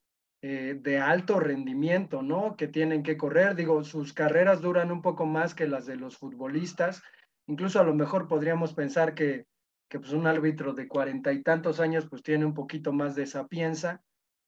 eh, 0.47 0.75
de 0.79 0.99
alto 0.99 1.39
rendimiento, 1.39 2.21
¿no? 2.21 2.55
Que 2.55 2.67
tienen 2.67 3.01
que 3.01 3.17
correr. 3.17 3.55
Digo, 3.55 3.83
sus 3.83 4.13
carreras 4.13 4.61
duran 4.61 4.91
un 4.91 5.01
poco 5.01 5.25
más 5.25 5.55
que 5.55 5.65
las 5.65 5.87
de 5.87 5.95
los 5.95 6.17
futbolistas. 6.17 7.01
Incluso 7.47 7.79
a 7.79 7.83
lo 7.83 7.95
mejor 7.95 8.27
podríamos 8.27 8.75
pensar 8.75 9.15
que, 9.15 9.47
que 9.89 9.99
pues 9.99 10.13
un 10.13 10.27
árbitro 10.27 10.73
de 10.73 10.87
cuarenta 10.87 11.33
y 11.33 11.41
tantos 11.41 11.79
años 11.79 12.05
pues 12.07 12.21
tiene 12.21 12.45
un 12.45 12.53
poquito 12.53 12.93
más 12.93 13.15
de 13.15 13.25
sapienza. 13.25 14.03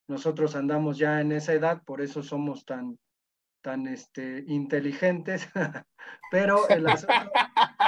Nosotros 0.08 0.56
andamos 0.56 1.00
ya 1.00 1.20
en 1.20 1.32
esa 1.32 1.54
edad, 1.54 1.82
por 1.84 2.00
eso 2.02 2.22
somos 2.22 2.64
tan, 2.64 3.00
tan 3.64 3.88
este, 3.88 4.44
inteligentes, 4.46 5.50
pero 6.32 6.70
el 6.70 6.86
asunto, 6.86 7.32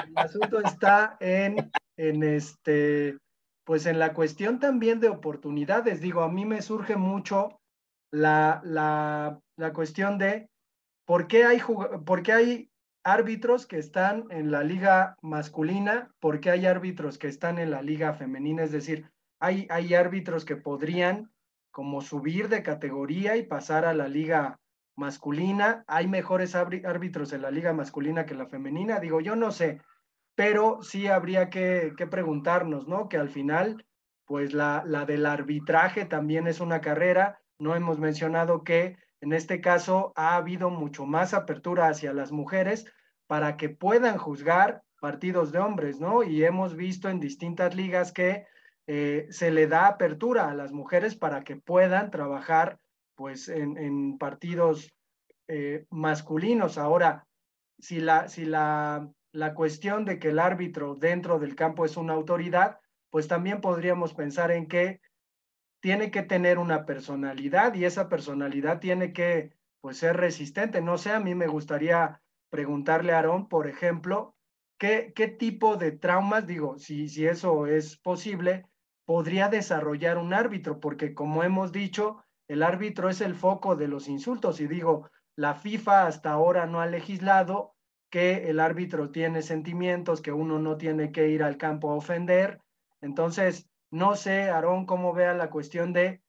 el 0.07 0.17
asunto 0.17 0.59
está 0.61 1.15
en, 1.19 1.71
en, 1.95 2.23
este, 2.23 3.19
pues 3.65 3.85
en 3.85 3.99
la 3.99 4.15
cuestión 4.15 4.57
también 4.57 4.99
de 4.99 5.09
oportunidades. 5.09 6.01
Digo, 6.01 6.23
a 6.23 6.31
mí 6.31 6.43
me 6.43 6.63
surge 6.63 6.95
mucho 6.95 7.58
la, 8.11 8.61
la, 8.63 9.39
la 9.55 9.73
cuestión 9.73 10.17
de 10.17 10.49
por 11.05 11.27
qué, 11.27 11.45
hay, 11.45 11.59
por 12.05 12.23
qué 12.23 12.33
hay 12.33 12.71
árbitros 13.03 13.65
que 13.65 13.77
están 13.77 14.25
en 14.29 14.51
la 14.51 14.63
liga 14.63 15.15
masculina, 15.21 16.11
por 16.19 16.39
qué 16.39 16.51
hay 16.51 16.65
árbitros 16.65 17.17
que 17.17 17.27
están 17.27 17.59
en 17.59 17.71
la 17.71 17.81
liga 17.81 18.13
femenina, 18.13 18.63
es 18.63 18.71
decir, 18.71 19.09
hay, 19.39 19.67
hay 19.69 19.93
árbitros 19.93 20.45
que 20.45 20.55
podrían 20.55 21.31
como 21.71 22.01
subir 22.01 22.49
de 22.49 22.63
categoría 22.63 23.37
y 23.37 23.43
pasar 23.43 23.85
a 23.85 23.93
la 23.93 24.07
liga 24.07 24.59
masculina, 24.95 25.83
hay 25.87 26.07
mejores 26.07 26.55
árbitros 26.55 27.31
en 27.31 27.41
la 27.41 27.51
liga 27.51 27.73
masculina 27.73 28.25
que 28.25 28.35
la 28.35 28.47
femenina, 28.47 28.99
digo, 28.99 29.21
yo 29.21 29.35
no 29.35 29.51
sé, 29.51 29.81
pero 30.35 30.83
sí 30.83 31.07
habría 31.07 31.49
que, 31.49 31.93
que 31.97 32.05
preguntarnos, 32.05 32.87
¿no? 32.87 33.07
Que 33.07 33.17
al 33.17 33.29
final, 33.29 33.85
pues 34.25 34.53
la, 34.53 34.83
la 34.85 35.05
del 35.05 35.25
arbitraje 35.25 36.05
también 36.05 36.47
es 36.47 36.59
una 36.59 36.81
carrera, 36.81 37.39
no 37.59 37.75
hemos 37.75 37.99
mencionado 37.99 38.63
que 38.63 38.97
en 39.21 39.33
este 39.33 39.61
caso 39.61 40.13
ha 40.15 40.35
habido 40.35 40.69
mucho 40.69 41.05
más 41.05 41.33
apertura 41.33 41.89
hacia 41.89 42.13
las 42.13 42.31
mujeres 42.31 42.85
para 43.27 43.57
que 43.57 43.69
puedan 43.69 44.17
juzgar 44.17 44.81
partidos 44.99 45.51
de 45.51 45.59
hombres, 45.59 45.99
¿no? 45.99 46.23
Y 46.23 46.43
hemos 46.43 46.75
visto 46.75 47.09
en 47.09 47.19
distintas 47.19 47.75
ligas 47.75 48.11
que 48.11 48.45
eh, 48.87 49.27
se 49.29 49.51
le 49.51 49.67
da 49.67 49.87
apertura 49.87 50.49
a 50.49 50.55
las 50.55 50.71
mujeres 50.71 51.15
para 51.15 51.43
que 51.43 51.57
puedan 51.57 52.11
trabajar 52.11 52.79
pues 53.15 53.49
en, 53.49 54.17
partidos 54.17 54.91
eh, 55.47 55.85
masculinos. 55.89 56.77
Ahora, 56.77 57.27
si, 57.77 57.99
la, 57.99 58.29
si 58.29 58.45
la, 58.45 59.09
la 59.33 59.53
cuestión 59.53 60.05
de 60.05 60.17
que 60.17 60.29
el 60.29 60.39
árbitro 60.39 60.95
dentro 60.95 61.37
del 61.37 61.55
campo 61.55 61.85
es 61.85 61.97
una 61.97 62.13
autoridad, 62.13 62.79
pues 63.09 63.27
también 63.27 63.59
podríamos 63.61 64.13
pensar 64.13 64.51
en 64.51 64.67
que 64.67 65.01
tiene 65.79 66.11
que 66.11 66.23
tener 66.23 66.57
una 66.57 66.85
personalidad 66.85 67.73
y 67.73 67.85
esa 67.85 68.09
personalidad 68.09 68.79
tiene 68.79 69.13
que 69.13 69.53
pues 69.81 69.97
ser 69.97 70.17
resistente. 70.17 70.81
No 70.81 70.97
sé, 70.97 71.11
a 71.11 71.19
mí 71.19 71.35
me 71.35 71.47
gustaría 71.47 72.21
preguntarle 72.49 73.13
a 73.13 73.17
Aarón, 73.17 73.47
por 73.47 73.67
ejemplo, 73.67 74.35
¿qué, 74.77 75.13
qué 75.15 75.27
tipo 75.27 75.77
de 75.77 75.91
traumas, 75.91 76.47
digo, 76.47 76.77
si, 76.77 77.07
si 77.07 77.25
eso 77.25 77.65
es 77.67 77.97
posible, 77.97 78.65
podría 79.05 79.47
desarrollar 79.47 80.17
un 80.17 80.33
árbitro? 80.33 80.79
Porque 80.79 81.13
como 81.13 81.43
hemos 81.43 81.71
dicho, 81.71 82.23
el 82.47 82.63
árbitro 82.63 83.09
es 83.09 83.21
el 83.21 83.35
foco 83.35 83.75
de 83.75 83.87
los 83.87 84.07
insultos 84.07 84.59
y 84.59 84.67
digo, 84.67 85.09
la 85.35 85.53
FIFA 85.53 86.07
hasta 86.07 86.31
ahora 86.31 86.65
no 86.65 86.81
ha 86.81 86.87
legislado 86.87 87.75
que 88.09 88.49
el 88.49 88.59
árbitro 88.59 89.11
tiene 89.11 89.41
sentimientos, 89.41 90.21
que 90.21 90.31
uno 90.31 90.59
no 90.59 90.77
tiene 90.77 91.11
que 91.11 91.29
ir 91.29 91.43
al 91.43 91.57
campo 91.57 91.91
a 91.91 91.95
ofender. 91.95 92.59
Entonces, 93.01 93.68
no 93.91 94.15
sé, 94.15 94.49
Aarón, 94.49 94.85
cómo 94.85 95.13
vea 95.13 95.33
la 95.33 95.49
cuestión 95.49 95.93
de, 95.93 96.21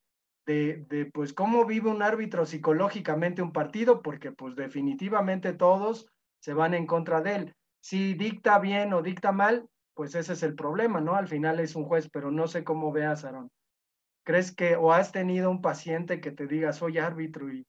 de, 0.47 1.11
pues, 1.13 1.33
cómo 1.33 1.65
vive 1.65 1.91
un 1.91 2.03
árbitro 2.03 2.47
psicológicamente 2.47 3.43
un 3.43 3.53
partido, 3.53 4.03
porque, 4.03 4.33
pues, 4.33 4.57
definitivamente 4.57 5.53
todos 5.53 6.09
se 6.41 6.55
van 6.55 6.75
en 6.75 6.87
contra 6.87 7.21
de 7.21 7.37
él. 7.37 7.55
Si 7.81 8.15
dicta 8.15 8.59
bien 8.59 8.93
o 8.93 9.03
dicta 9.03 9.33
mal, 9.33 9.69
pues 9.95 10.15
ese 10.15 10.33
es 10.33 10.43
el 10.43 10.55
problema, 10.55 11.01
¿no? 11.01 11.15
Al 11.15 11.29
final 11.29 11.61
es 11.61 11.77
un 11.77 11.85
juez, 11.85 12.09
pero 12.11 12.31
no 12.31 12.47
sé 12.49 12.65
cómo 12.65 12.93
veas, 12.93 13.25
Aarón. 13.25 13.51
¿Crees 14.25 14.55
que 14.55 14.77
o 14.77 14.93
has 14.93 15.13
tenido 15.13 15.51
un 15.51 15.61
paciente 15.61 16.21
que 16.21 16.31
te 16.31 16.47
diga 16.47 16.73
soy 16.73 16.99
árbitro 16.99 17.53
y, 17.53 17.67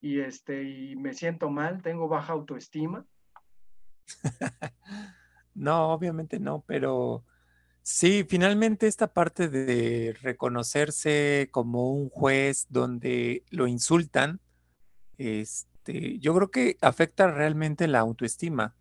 y, 0.00 0.20
este, 0.20 0.62
y 0.64 0.96
me 0.96 1.12
siento 1.14 1.50
mal, 1.50 1.82
tengo 1.82 2.08
baja 2.08 2.32
autoestima? 2.32 3.04
no, 5.54 5.92
obviamente 5.92 6.38
no, 6.40 6.64
pero 6.66 7.24
sí, 7.88 8.26
finalmente 8.28 8.86
esta 8.86 9.14
parte 9.14 9.48
de 9.48 10.14
reconocerse 10.20 11.48
como 11.50 11.90
un 11.90 12.10
juez 12.10 12.66
donde 12.68 13.44
lo 13.48 13.66
insultan, 13.66 14.40
este, 15.16 16.18
yo 16.18 16.34
creo 16.34 16.50
que 16.50 16.76
afecta 16.82 17.30
realmente 17.30 17.88
la 17.88 18.00
autoestima. 18.00 18.76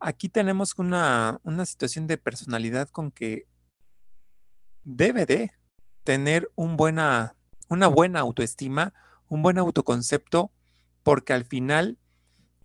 Aquí 0.00 0.28
tenemos 0.28 0.78
una, 0.78 1.40
una 1.44 1.64
situación 1.64 2.06
de 2.06 2.18
personalidad 2.18 2.90
con 2.90 3.10
que 3.10 3.46
debe 4.84 5.24
de 5.24 5.52
tener 6.04 6.50
una 6.56 7.34
buena 7.66 8.20
autoestima, 8.20 8.92
un 9.28 9.40
buen 9.40 9.56
autoconcepto, 9.56 10.52
porque 11.02 11.32
al 11.32 11.46
final 11.46 11.96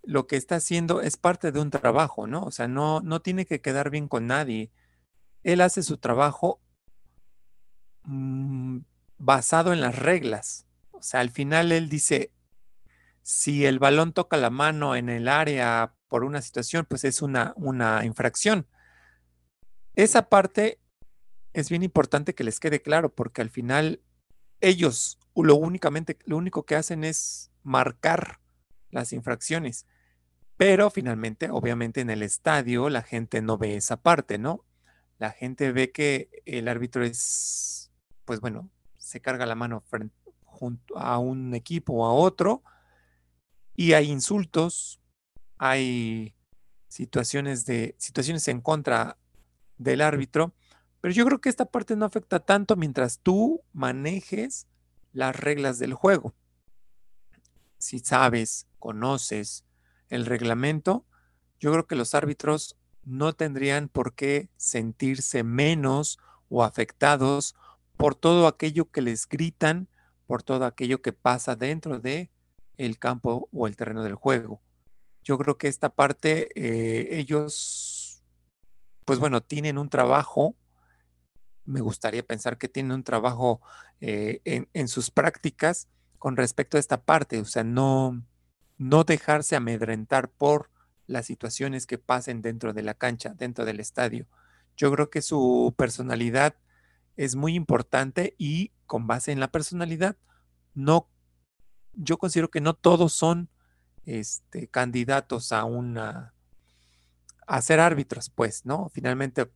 lo 0.04 0.28
que 0.28 0.36
está 0.36 0.56
haciendo 0.56 1.02
es 1.02 1.15
parte 1.15 1.54
de 1.54 1.62
un 1.62 1.69
trabajo, 1.69 2.28
¿no? 2.28 2.43
O 2.43 2.52
sea, 2.52 2.67
no, 2.67 3.00
no 3.00 3.21
tiene 3.21 3.45
que 3.45 3.62
quedar 3.62 3.89
bien 3.89 4.10
con 4.10 4.28
nadie. 4.28 4.69
Él 5.48 5.62
hace 5.62 5.82
su 5.82 5.98
trabajo 5.98 6.60
mm, 8.04 8.80
basado 9.18 9.72
en 9.72 9.80
las 9.80 9.98
reglas. 9.98 10.68
O 10.92 11.02
sea, 11.02 11.22
al 11.22 11.30
final 11.30 11.72
él 11.72 11.88
dice, 11.88 12.34
si 13.22 13.66
el 13.66 13.80
balón 13.80 14.12
toca 14.12 14.36
la 14.36 14.50
mano 14.50 14.98
en 14.98 15.08
el 15.08 15.30
área 15.30 15.96
por 16.10 16.26
una 16.26 16.42
situación, 16.42 16.86
pues 16.86 17.06
es 17.06 17.22
una, 17.22 17.54
una 17.56 18.04
infracción. 18.04 18.68
Esa 19.96 20.28
parte 20.28 20.82
es 21.54 21.70
bien 21.70 21.82
importante 21.82 22.36
que 22.36 22.44
les 22.44 22.60
quede 22.60 22.82
claro, 22.82 23.16
porque 23.16 23.42
al 23.42 23.50
final 23.50 24.02
ellos 24.60 25.18
lo 25.34 25.56
únicamente, 25.56 26.18
lo 26.26 26.36
único 26.36 26.66
que 26.66 26.76
hacen 26.76 27.06
es 27.06 27.54
marcar 27.64 28.42
las 28.90 29.14
infracciones. 29.14 29.86
Pero 30.58 30.90
finalmente, 30.90 31.50
obviamente 31.50 32.02
en 32.02 32.10
el 32.10 32.22
estadio 32.22 32.90
la 32.90 33.02
gente 33.02 33.42
no 33.42 33.58
ve 33.58 33.78
esa 33.78 33.96
parte, 33.96 34.38
¿no? 34.38 34.67
La 35.18 35.32
gente 35.32 35.72
ve 35.72 35.92
que 35.92 36.30
el 36.46 36.68
árbitro 36.68 37.04
es, 37.04 37.92
pues 38.26 38.40
bueno, 38.40 38.70
se 38.98 39.20
carga 39.22 39.46
la 39.46 39.56
mano 39.56 39.82
frente, 39.82 40.16
a 40.96 41.18
un 41.20 41.54
equipo 41.54 41.94
o 41.94 42.06
a 42.06 42.14
otro 42.14 42.64
y 43.76 43.94
hay 43.94 44.10
insultos, 44.10 45.00
hay 45.58 46.36
situaciones 46.88 47.66
de 47.66 47.96
situaciones 47.98 48.48
en 48.48 48.62
contra 48.62 49.18
del 49.78 50.02
árbitro, 50.02 50.54
pero 51.00 51.14
yo 51.14 51.26
creo 51.26 51.40
que 51.40 51.50
esta 51.50 51.66
parte 51.66 51.96
no 51.96 52.06
afecta 52.06 52.40
tanto 52.40 52.76
mientras 52.76 53.20
tú 53.20 53.64
manejes 53.74 54.68
las 55.14 55.36
reglas 55.36 55.80
del 55.80 55.94
juego. 55.94 56.34
Si 57.78 58.00
sabes, 58.00 58.68
conoces 58.80 59.64
el 60.10 60.26
reglamento, 60.26 61.06
yo 61.60 61.72
creo 61.72 61.86
que 61.86 61.96
los 61.96 62.16
árbitros 62.16 62.78
no 63.08 63.34
tendrían 63.34 63.88
por 63.88 64.13
qué 64.13 64.50
sentirse 64.58 65.43
menos 65.43 66.20
o 66.50 66.63
afectados 66.63 67.56
por 67.96 68.15
todo 68.15 68.48
aquello 68.48 68.91
que 68.91 69.02
les 69.02 69.28
gritan, 69.28 69.88
por 70.26 70.43
todo 70.43 70.65
aquello 70.65 71.02
que 71.02 71.13
pasa 71.13 71.56
dentro 71.56 72.00
de 72.00 72.30
el 72.78 73.00
campo 73.00 73.48
o 73.54 73.65
el 73.65 73.78
terreno 73.78 74.04
del 74.04 74.15
juego. 74.15 74.62
Yo 75.24 75.38
creo 75.38 75.58
que 75.58 75.70
esta 75.70 75.89
parte 75.89 76.50
eh, 76.56 77.17
ellos, 77.17 78.24
pues 79.06 79.20
bueno, 79.20 79.41
tienen 79.41 79.78
un 79.78 79.89
trabajo. 79.89 80.56
Me 81.63 81.80
gustaría 81.80 82.24
pensar 82.24 82.58
que 82.58 82.67
tienen 82.67 82.91
un 82.91 83.04
trabajo 83.04 83.62
eh, 84.02 84.41
en, 84.43 84.67
en 84.74 84.89
sus 84.89 85.12
prácticas 85.12 85.88
con 86.20 86.36
respecto 86.36 86.76
a 86.76 86.80
esta 86.80 87.02
parte, 87.02 87.39
o 87.39 87.46
sea, 87.46 87.63
no, 87.63 88.22
no 88.78 89.04
dejarse 89.04 89.56
amedrentar 89.56 90.30
por 90.30 90.70
las 91.08 91.26
situaciones 91.26 91.88
que 91.88 91.98
pasen 91.98 92.41
dentro 92.41 92.74
de 92.74 92.84
la 92.84 92.93
cancha, 92.93 93.34
dentro 93.34 93.65
del 93.65 93.80
estadio. 93.80 94.28
Yo 94.76 94.91
creo 94.91 95.10
que 95.10 95.22
su 95.22 95.74
personalidad 95.78 96.56
es 97.15 97.36
muy 97.36 97.56
importante 97.56 98.36
y 98.38 98.72
con 98.86 99.08
base 99.08 99.32
en 99.32 99.39
la 99.39 99.52
personalidad, 99.52 100.15
no, 100.76 101.10
yo 101.93 102.17
considero 102.17 102.52
que 102.52 102.62
no 102.62 102.76
todos 102.76 103.13
son 103.13 103.50
este, 104.06 104.67
candidatos 104.67 105.52
a 105.52 105.65
una, 105.65 106.34
a 107.48 107.62
ser 107.62 107.80
árbitros, 107.80 108.30
pues, 108.30 108.65
¿no? 108.65 108.89
Finalmente, 108.89 109.50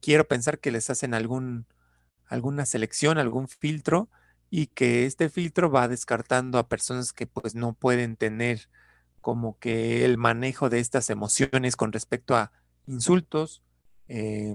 quiero 0.00 0.26
pensar 0.26 0.58
que 0.60 0.70
les 0.70 0.90
hacen 0.90 1.12
algún, 1.12 1.66
alguna 2.26 2.66
selección, 2.66 3.18
algún 3.18 3.48
filtro 3.48 4.08
y 4.48 4.68
que 4.68 5.06
este 5.06 5.28
filtro 5.28 5.70
va 5.70 5.88
descartando 5.88 6.58
a 6.58 6.68
personas 6.68 7.12
que 7.12 7.26
pues 7.26 7.54
no 7.54 7.74
pueden 7.74 8.16
tener 8.16 8.68
como 9.26 9.58
que 9.58 10.04
el 10.04 10.18
manejo 10.18 10.70
de 10.70 10.78
estas 10.78 11.10
emociones 11.10 11.74
con 11.74 11.90
respecto 11.90 12.36
a 12.36 12.52
insultos, 12.86 13.60
eh, 14.06 14.54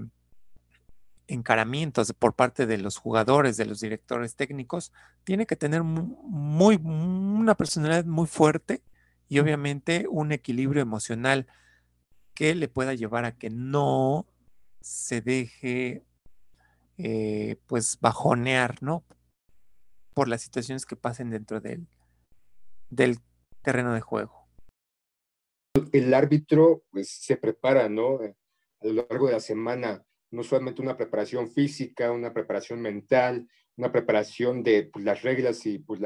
encaramientos 1.27 2.13
por 2.13 2.35
parte 2.35 2.65
de 2.65 2.77
los 2.77 2.95
jugadores, 2.95 3.57
de 3.57 3.65
los 3.65 3.81
directores 3.81 4.37
técnicos, 4.37 4.93
tiene 5.25 5.45
que 5.45 5.57
tener 5.57 5.83
muy, 5.83 6.77
una 6.77 7.55
personalidad 7.55 8.05
muy 8.05 8.27
fuerte 8.27 8.81
y 9.27 9.39
obviamente 9.39 10.05
un 10.09 10.31
equilibrio 10.31 10.81
emocional 10.81 11.47
que 12.33 12.55
le 12.55 12.69
pueda 12.69 12.93
llevar 12.93 13.25
a 13.25 13.37
que 13.37 13.49
no 13.49 14.25
se 14.79 15.19
deje 15.19 16.05
eh, 16.97 17.57
pues 17.67 17.97
bajonear, 17.99 18.81
¿no? 18.81 19.03
por 20.13 20.29
las 20.29 20.41
situaciones 20.41 20.85
que 20.85 20.95
pasen 20.95 21.29
dentro 21.29 21.59
del, 21.59 21.89
del 22.89 23.19
terreno 23.63 23.93
de 23.93 23.99
juego. 23.99 24.40
El 25.91 26.13
árbitro 26.13 26.83
pues, 26.91 27.09
se 27.09 27.37
prepara, 27.37 27.89
¿no? 27.89 28.19
A 28.19 28.87
lo 28.87 28.93
largo 28.93 29.27
de 29.27 29.33
la 29.33 29.39
semana, 29.39 30.03
no 30.31 30.43
solamente 30.43 30.81
una 30.81 30.97
preparación 30.97 31.49
física, 31.49 32.11
una 32.11 32.33
preparación 32.33 32.81
mental, 32.81 33.47
una 33.77 33.91
preparación 33.91 34.63
de 34.63 34.83
pues, 34.83 35.05
las 35.05 35.21
reglas 35.21 35.65
y 35.65 35.79
pues, 35.79 36.01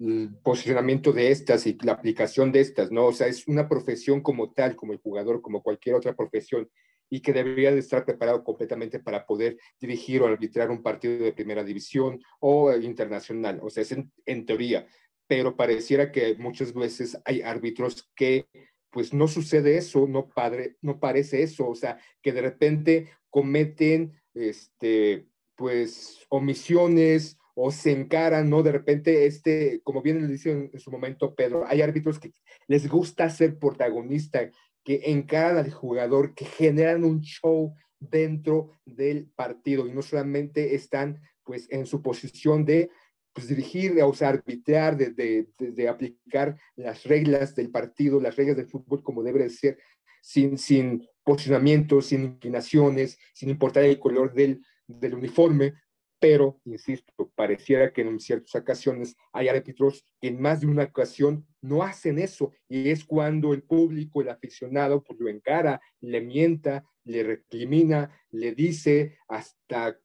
el 0.00 0.36
posicionamiento 0.42 1.12
de 1.12 1.30
estas 1.30 1.66
y 1.66 1.76
la 1.82 1.92
aplicación 1.92 2.52
de 2.52 2.60
estas, 2.60 2.90
¿no? 2.90 3.06
O 3.06 3.12
sea, 3.12 3.26
es 3.26 3.46
una 3.48 3.68
profesión 3.68 4.20
como 4.20 4.52
tal, 4.52 4.76
como 4.76 4.92
el 4.92 5.00
jugador, 5.00 5.42
como 5.42 5.62
cualquier 5.62 5.96
otra 5.96 6.14
profesión 6.14 6.68
y 7.10 7.20
que 7.20 7.32
debería 7.32 7.72
de 7.72 7.78
estar 7.78 8.04
preparado 8.04 8.44
completamente 8.44 9.00
para 9.00 9.26
poder 9.26 9.58
dirigir 9.80 10.22
o 10.22 10.26
arbitrar 10.26 10.70
un 10.70 10.82
partido 10.82 11.24
de 11.24 11.32
primera 11.32 11.64
división 11.64 12.20
o 12.40 12.72
internacional. 12.74 13.60
O 13.62 13.70
sea, 13.70 13.82
es 13.82 13.92
en, 13.92 14.46
teoría, 14.46 14.86
pero 15.26 15.56
pareciera 15.56 16.12
que 16.12 16.36
muchas 16.36 16.72
veces 16.74 17.18
hay 17.24 17.42
árbitros 17.42 18.10
que 18.14 18.46
pues 18.90 19.12
no 19.12 19.28
sucede 19.28 19.76
eso, 19.76 20.06
no, 20.06 20.28
padre, 20.28 20.76
no 20.82 20.98
parece 20.98 21.42
eso, 21.42 21.68
o 21.68 21.74
sea, 21.74 21.98
que 22.22 22.32
de 22.32 22.42
repente 22.42 23.08
cometen 23.30 24.20
este, 24.34 25.26
pues 25.56 26.26
omisiones 26.28 27.38
o 27.54 27.70
se 27.72 27.92
encaran, 27.92 28.48
¿no? 28.48 28.62
De 28.62 28.72
repente, 28.72 29.26
este, 29.26 29.80
como 29.82 30.00
bien 30.00 30.22
le 30.22 30.28
dice 30.28 30.52
en, 30.52 30.70
en, 30.72 30.78
su 30.78 30.90
momento 30.90 31.34
Pedro, 31.34 31.64
hay 31.66 31.82
árbitros 31.82 32.18
que 32.18 32.32
les 32.68 32.88
gusta 32.88 33.28
ser 33.30 33.58
protagonista, 33.58 34.48
que 34.84 35.02
encaran 35.06 35.58
al 35.58 35.72
jugador, 35.72 36.34
que 36.34 36.44
generan 36.44 37.04
un 37.04 37.20
show 37.20 37.74
dentro 37.98 38.70
del 38.84 39.28
partido 39.34 39.86
y 39.86 39.92
no 39.92 40.02
solamente 40.02 40.74
están 40.74 41.20
pues 41.42 41.66
en 41.70 41.86
su 41.86 42.02
posición 42.02 42.64
de 42.64 42.90
pues, 43.38 43.46
dirigir, 43.46 44.02
o 44.02 44.12
sea, 44.12 44.30
arbitrar, 44.30 44.96
de, 44.96 45.10
de, 45.12 45.46
de, 45.58 45.88
aplicar 45.88 46.58
las 46.74 47.04
reglas 47.04 47.54
del 47.54 47.70
partido, 47.70 48.20
las 48.20 48.34
reglas 48.34 48.56
del 48.56 48.66
fútbol 48.66 49.00
como 49.00 49.22
debe 49.22 49.44
de 49.44 49.48
ser, 49.48 49.78
sin, 50.20 50.58
sin 50.58 51.06
posicionamientos, 51.22 52.06
sin 52.06 52.24
inclinaciones, 52.24 53.16
sin 53.34 53.48
importar 53.48 53.84
el 53.84 54.00
color 54.00 54.34
del, 54.34 54.60
del 54.88 55.14
uniforme, 55.14 55.74
pero, 56.18 56.60
insisto, 56.64 57.30
pareciera 57.36 57.92
que 57.92 58.00
en 58.00 58.18
ciertas 58.18 58.56
ocasiones 58.56 59.14
hay 59.32 59.46
árbitros 59.46 60.04
que 60.20 60.26
en 60.26 60.40
más 60.40 60.60
de 60.60 60.66
una 60.66 60.82
ocasión 60.82 61.46
no 61.60 61.84
hacen 61.84 62.18
eso 62.18 62.50
y 62.68 62.90
es 62.90 63.04
cuando 63.04 63.54
el 63.54 63.62
público, 63.62 64.20
el 64.20 64.30
aficionado, 64.30 65.04
pues 65.04 65.20
lo 65.20 65.28
encara, 65.28 65.80
le 66.00 66.20
mienta, 66.20 66.84
le 67.04 67.22
recrimina, 67.22 68.10
le 68.30 68.52
dice 68.52 69.16
hasta 69.28 69.96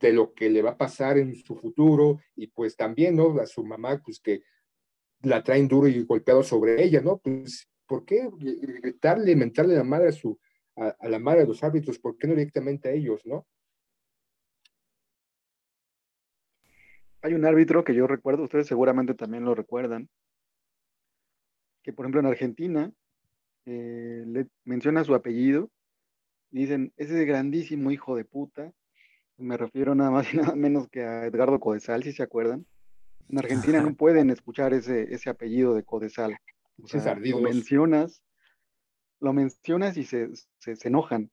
de 0.00 0.12
lo 0.12 0.32
que 0.34 0.50
le 0.50 0.62
va 0.62 0.70
a 0.70 0.76
pasar 0.76 1.18
en 1.18 1.34
su 1.34 1.56
futuro 1.56 2.20
y 2.34 2.48
pues 2.48 2.76
también, 2.76 3.16
¿no? 3.16 3.38
A 3.40 3.46
su 3.46 3.64
mamá, 3.64 4.00
pues 4.04 4.20
que 4.20 4.42
la 5.22 5.42
traen 5.42 5.68
duro 5.68 5.88
y 5.88 6.02
golpeado 6.04 6.42
sobre 6.42 6.82
ella, 6.82 7.00
¿no? 7.00 7.18
Pues, 7.18 7.68
¿por 7.86 8.04
qué 8.04 8.28
gritarle, 8.38 9.36
mentarle 9.36 9.74
la 9.74 9.84
madre 9.84 10.08
a, 10.08 10.12
su, 10.12 10.38
a, 10.76 11.08
la 11.08 11.18
madre 11.18 11.40
de 11.40 11.48
los 11.48 11.62
árbitros? 11.62 11.98
¿Por 11.98 12.18
qué 12.18 12.26
no 12.26 12.34
directamente 12.34 12.88
a 12.88 12.92
ellos, 12.92 13.24
¿no? 13.24 13.46
Hay 17.22 17.34
un 17.34 17.44
árbitro 17.44 17.82
que 17.82 17.94
yo 17.94 18.06
recuerdo, 18.06 18.44
ustedes 18.44 18.68
seguramente 18.68 19.14
también 19.14 19.44
lo 19.44 19.54
recuerdan, 19.54 20.08
que 21.82 21.92
por 21.92 22.04
ejemplo 22.04 22.20
en 22.20 22.26
Argentina 22.26 22.92
eh, 23.64 24.22
le 24.26 24.48
menciona 24.64 25.02
su 25.02 25.14
apellido 25.14 25.70
y 26.52 26.60
dicen, 26.60 26.92
ese 26.96 27.24
grandísimo 27.24 27.90
hijo 27.90 28.14
de 28.14 28.24
puta 28.24 28.72
Me 29.38 29.56
refiero 29.56 29.94
nada 29.94 30.10
más 30.10 30.32
y 30.32 30.36
nada 30.52 30.54
menos 30.54 30.88
que 30.88 31.02
a 31.02 31.26
Edgardo 31.26 31.60
Codesal, 31.60 32.02
si 32.02 32.12
se 32.12 32.22
acuerdan. 32.22 32.66
En 33.28 33.38
Argentina 33.38 33.82
no 33.82 33.94
pueden 33.94 34.30
escuchar 34.30 34.72
ese, 34.72 35.12
ese 35.12 35.30
apellido 35.30 35.74
de 35.74 35.82
Codesal. 35.82 36.38
O 36.82 36.86
sea, 36.86 37.14
lo 37.14 37.40
mencionas, 37.40 38.22
lo 39.20 39.32
mencionas 39.32 39.96
y 39.96 40.04
se, 40.04 40.28
se, 40.58 40.76
se, 40.76 40.88
enojan. 40.88 41.30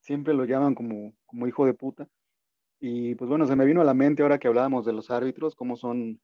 Siempre 0.00 0.34
lo 0.34 0.44
llaman 0.44 0.74
como, 0.74 1.14
como 1.26 1.46
hijo 1.46 1.66
de 1.66 1.74
puta. 1.74 2.08
Y 2.78 3.14
pues 3.14 3.28
bueno, 3.28 3.46
se 3.46 3.56
me 3.56 3.64
vino 3.64 3.80
a 3.80 3.84
la 3.84 3.94
mente 3.94 4.22
ahora 4.22 4.38
que 4.38 4.48
hablábamos 4.48 4.84
de 4.84 4.92
los 4.92 5.10
árbitros, 5.10 5.54
cómo 5.54 5.76
son 5.76 6.20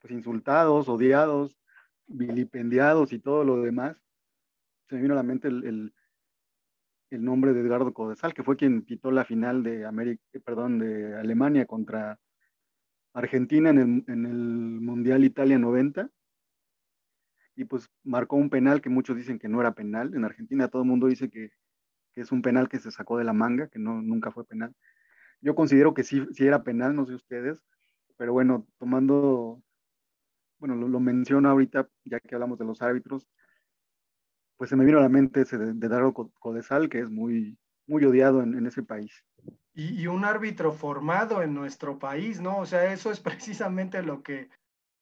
pues 0.00 0.12
insultados, 0.12 0.88
odiados, 0.88 1.58
vilipendiados 2.06 3.12
y 3.12 3.18
todo 3.18 3.44
lo 3.44 3.62
demás. 3.62 3.96
Se 4.88 4.96
me 4.96 5.02
vino 5.02 5.14
a 5.14 5.16
la 5.16 5.22
mente 5.22 5.48
el, 5.48 5.64
el, 5.64 5.94
nombre 7.20 7.52
de 7.52 7.60
Edgardo 7.60 7.92
Codesal, 7.92 8.34
que 8.34 8.42
fue 8.42 8.56
quien 8.56 8.82
quitó 8.82 9.10
la 9.10 9.24
final 9.24 9.62
de 9.62 9.84
América, 9.84 10.22
perdón, 10.44 10.78
de 10.78 11.16
Alemania 11.16 11.66
contra 11.66 12.18
Argentina 13.12 13.70
en 13.70 13.78
el, 13.78 14.04
en 14.08 14.26
el 14.26 14.80
Mundial 14.80 15.24
Italia 15.24 15.58
90 15.58 16.10
y 17.54 17.64
pues 17.64 17.90
marcó 18.02 18.36
un 18.36 18.50
penal 18.50 18.80
que 18.80 18.88
muchos 18.88 19.16
dicen 19.16 19.38
que 19.38 19.48
no 19.48 19.60
era 19.60 19.74
penal. 19.74 20.14
En 20.14 20.24
Argentina 20.24 20.68
todo 20.68 20.82
el 20.82 20.88
mundo 20.88 21.06
dice 21.06 21.28
que, 21.30 21.50
que, 22.12 22.22
es 22.22 22.32
un 22.32 22.42
penal 22.42 22.68
que 22.68 22.78
se 22.78 22.90
sacó 22.90 23.18
de 23.18 23.24
la 23.24 23.32
manga, 23.32 23.68
que 23.68 23.78
no, 23.78 24.00
nunca 24.00 24.30
fue 24.30 24.46
penal. 24.46 24.74
Yo 25.40 25.54
considero 25.54 25.94
que 25.94 26.04
sí, 26.04 26.26
sí 26.32 26.46
era 26.46 26.62
penal, 26.62 26.94
no 26.94 27.06
sé 27.06 27.14
ustedes, 27.14 27.62
pero 28.16 28.32
bueno, 28.32 28.66
tomando, 28.78 29.62
bueno, 30.58 30.76
lo, 30.76 31.00
menciono 31.00 31.48
ahorita, 31.50 31.88
ya 32.04 32.20
que 32.20 32.34
hablamos 32.34 32.58
de 32.58 32.64
los 32.64 32.80
árbitros, 32.82 33.28
pues 34.56 34.70
se 34.70 34.76
me 34.76 34.84
vino 34.84 34.98
a 34.98 35.02
la 35.02 35.08
mente 35.08 35.42
ese 35.42 35.58
de, 35.58 35.74
de 35.74 35.88
Daro 35.88 36.12
Codesal, 36.12 36.88
que 36.88 37.00
es 37.00 37.10
muy, 37.10 37.58
muy 37.86 38.04
odiado 38.04 38.42
en, 38.42 38.54
en 38.54 38.66
ese 38.66 38.82
país. 38.82 39.24
Y, 39.74 40.02
y, 40.02 40.06
un 40.06 40.24
árbitro 40.24 40.72
formado 40.72 41.42
en 41.42 41.54
nuestro 41.54 41.98
país, 41.98 42.40
¿no? 42.40 42.58
O 42.58 42.66
sea, 42.66 42.92
eso 42.92 43.10
es 43.10 43.20
precisamente 43.20 44.02
lo 44.02 44.22
que, 44.22 44.50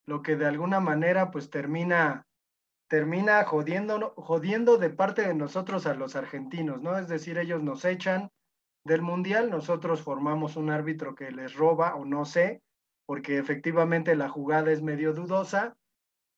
lo 0.07 0.23
que 0.23 0.37
de 0.37 0.47
alguna 0.47 0.81
manera 0.81 1.31
pues 1.31 1.51
termina 1.51 2.27
termina 2.91 3.45
jodiendo, 3.45 4.15
jodiendo 4.17 4.77
de 4.77 4.91
parte 4.91 5.23
de 5.23 5.33
nosotros 5.33 5.87
a 5.87 5.95
los 5.95 6.17
argentinos, 6.17 6.83
¿no? 6.83 6.99
Es 6.99 7.07
decir, 7.07 7.39
ellos 7.39 7.63
nos 7.63 7.85
echan 7.85 8.33
del 8.85 9.01
mundial, 9.01 9.49
nosotros 9.49 10.03
formamos 10.03 10.57
un 10.57 10.71
árbitro 10.71 11.15
que 11.15 11.31
les 11.31 11.55
roba 11.55 11.95
o 11.95 12.05
no 12.05 12.25
sé, 12.25 12.63
porque 13.07 13.39
efectivamente 13.39 14.17
la 14.17 14.29
jugada 14.29 14.73
es 14.73 14.83
medio 14.83 15.13
dudosa, 15.13 15.77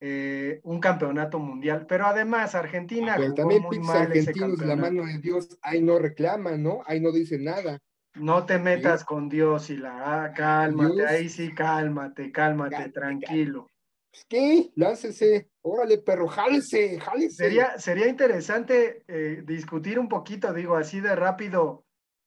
eh, 0.05 0.59
un 0.65 0.81
campeonato 0.81 1.39
mundial, 1.39 1.87
pero 1.87 2.07
además 2.07 2.57
Argentina 2.57 3.15
pero 3.17 3.35
también 3.35 3.63
muy 3.63 3.79
mal 3.79 4.03
argentinos 4.03 4.59
la 4.59 4.75
mano 4.75 5.07
de 5.07 5.19
Dios 5.19 5.57
ahí 5.63 5.81
no 5.81 6.01
reclaman, 6.01 6.61
¿no? 6.61 6.83
Ahí 6.87 6.99
no 6.99 7.13
dicen 7.13 7.45
nada. 7.45 7.79
No 8.15 8.45
te 8.45 8.59
metas 8.59 9.05
con 9.05 9.29
Dios 9.29 9.71
y 9.71 9.77
la 9.77 10.25
ah, 10.25 10.33
cálmate, 10.33 11.07
ahí 11.07 11.29
sí 11.29 11.55
cálmate, 11.55 12.33
cálmate, 12.33 12.89
tranquilo. 12.89 13.69
Pues, 14.11 14.27
¿Qué? 14.29 14.73
Láncese, 14.75 15.49
órale, 15.63 15.99
perro, 15.99 16.27
jálese, 16.27 16.99
jálese. 16.99 17.37
Sería, 17.37 17.79
sería 17.79 18.09
interesante 18.09 19.05
eh, 19.07 19.45
discutir 19.47 20.01
un 20.01 20.09
poquito, 20.09 20.53
digo, 20.53 20.75
así 20.75 21.01
de 21.01 21.15
rápido. 21.15 21.65
O 21.65 21.85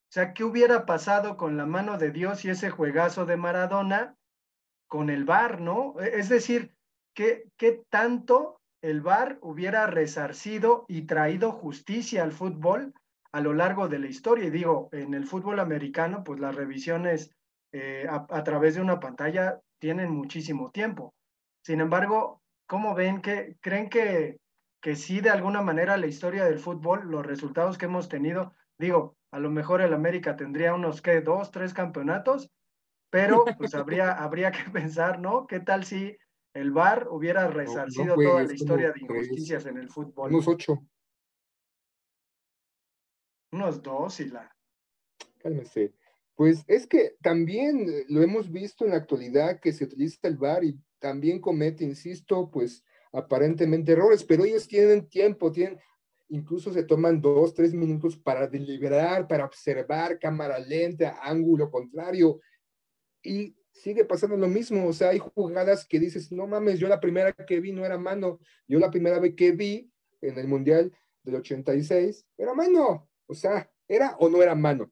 sea, 0.09 0.33
¿qué 0.33 0.45
hubiera 0.45 0.85
pasado 0.85 1.35
con 1.35 1.57
la 1.57 1.65
mano 1.65 1.97
de 1.97 2.11
Dios 2.11 2.45
y 2.45 2.51
ese 2.51 2.69
juegazo 2.69 3.25
de 3.25 3.35
Maradona 3.35 4.15
con 4.87 5.09
el 5.09 5.25
VAR, 5.25 5.59
no? 5.59 5.95
E, 5.99 6.19
es 6.19 6.29
decir, 6.29 6.74
¿qué, 7.15 7.45
qué 7.57 7.83
tanto 7.89 8.61
el 8.83 9.01
VAR 9.01 9.39
hubiera 9.41 9.87
resarcido 9.87 10.85
y 10.87 11.07
traído 11.07 11.51
justicia 11.51 12.21
al 12.21 12.31
fútbol 12.31 12.93
a 13.31 13.41
lo 13.41 13.53
largo 13.53 13.87
de 13.87 13.97
la 13.97 14.07
historia? 14.07 14.45
Y 14.45 14.51
digo, 14.51 14.89
en 14.91 15.15
el 15.15 15.25
fútbol 15.25 15.59
americano, 15.59 16.23
pues 16.23 16.39
las 16.39 16.53
revisiones 16.53 17.31
eh, 17.71 18.05
a 18.07 18.43
través 18.43 18.75
de 18.75 18.81
una 18.81 18.99
pantalla 18.99 19.59
tienen 19.79 20.11
muchísimo 20.11 20.69
tiempo 20.69 21.15
sin 21.65 21.81
embargo, 21.81 22.43
¿cómo 22.67 22.93
ven? 22.93 23.21
que 23.23 23.57
¿Creen 23.59 23.89
que, 23.89 24.37
que 24.83 24.95
sí, 24.95 25.19
de 25.19 25.31
alguna 25.31 25.63
manera, 25.63 25.97
la 25.97 26.05
historia 26.05 26.45
del 26.45 26.59
fútbol, 26.59 27.09
los 27.09 27.25
resultados 27.25 27.79
que 27.79 27.85
hemos 27.85 28.07
tenido, 28.07 28.53
digo, 28.77 29.17
a 29.31 29.39
lo 29.39 29.49
mejor 29.49 29.81
el 29.81 29.95
América 29.95 30.35
tendría 30.35 30.75
unos, 30.75 31.01
¿qué? 31.01 31.21
Dos, 31.21 31.49
tres 31.49 31.73
campeonatos, 31.73 32.51
pero 33.09 33.45
pues 33.57 33.73
habría, 33.73 34.11
habría 34.11 34.51
que 34.51 34.69
pensar, 34.71 35.19
¿no? 35.19 35.47
¿Qué 35.47 35.59
tal 35.59 35.85
si 35.85 36.15
el 36.55 36.71
VAR 36.71 37.07
hubiera 37.11 37.47
resarcido 37.47 38.15
toda 38.15 38.43
la 38.43 38.53
historia 38.53 38.91
de 38.91 39.01
injusticias 39.01 39.65
en 39.65 39.77
el 39.77 39.89
fútbol? 39.89 40.31
Unos 40.31 40.47
ocho. 40.47 40.87
Unos 43.51 43.83
dos 43.83 44.19
y 44.21 44.29
la. 44.29 44.55
Cálmese. 45.37 45.93
Pues 46.33 46.63
es 46.67 46.87
que 46.87 47.17
también 47.21 47.85
lo 48.07 48.23
hemos 48.23 48.49
visto 48.49 48.85
en 48.85 48.91
la 48.91 48.97
actualidad 48.97 49.59
que 49.59 49.73
se 49.73 49.83
utiliza 49.83 50.27
el 50.27 50.37
VAR 50.37 50.63
y 50.63 50.79
también 50.99 51.41
comete, 51.41 51.83
insisto, 51.83 52.49
pues 52.49 52.83
aparentemente 53.11 53.91
errores, 53.91 54.23
pero 54.23 54.45
ellos 54.45 54.67
tienen 54.67 55.07
tiempo, 55.09 55.51
tienen, 55.51 55.77
incluso 56.29 56.71
se 56.71 56.83
toman 56.83 57.21
dos, 57.21 57.53
tres 57.53 57.73
minutos 57.73 58.17
para 58.17 58.47
deliberar, 58.47 59.27
para 59.27 59.45
observar 59.45 60.19
cámara 60.19 60.57
lenta, 60.57 61.19
ángulo 61.21 61.69
contrario, 61.69 62.39
y 63.21 63.55
sigue 63.75 64.05
pasando 64.05 64.37
lo 64.37 64.47
mismo, 64.47 64.87
o 64.87 64.93
sea, 64.93 65.09
hay 65.09 65.19
jugadas 65.19 65.85
que 65.85 65.99
dices, 65.99 66.31
no 66.31 66.47
mames, 66.47 66.79
yo 66.79 66.87
la 66.87 66.99
primera 66.99 67.33
que 67.33 67.59
vi 67.59 67.73
no 67.73 67.85
era 67.85 67.97
mano, 67.97 68.39
yo 68.67 68.79
la 68.79 68.89
primera 68.89 69.19
vez 69.19 69.35
que 69.35 69.51
vi 69.51 69.91
en 70.21 70.39
el 70.39 70.47
Mundial 70.47 70.93
del 71.23 71.35
86, 71.35 72.25
era 72.37 72.53
mano, 72.53 73.09
o 73.27 73.33
sea, 73.33 73.69
era 73.87 74.15
o 74.19 74.29
no 74.29 74.41
era 74.41 74.55
mano, 74.55 74.91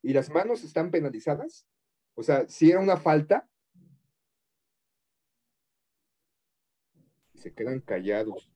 y 0.00 0.12
las 0.12 0.30
manos 0.30 0.62
están 0.62 0.90
penalizadas, 0.90 1.66
o 2.14 2.22
sea, 2.22 2.48
si 2.48 2.70
era 2.70 2.80
una 2.80 2.96
falta, 2.96 3.48
se 7.34 7.52
quedan 7.52 7.80
callados. 7.80 8.50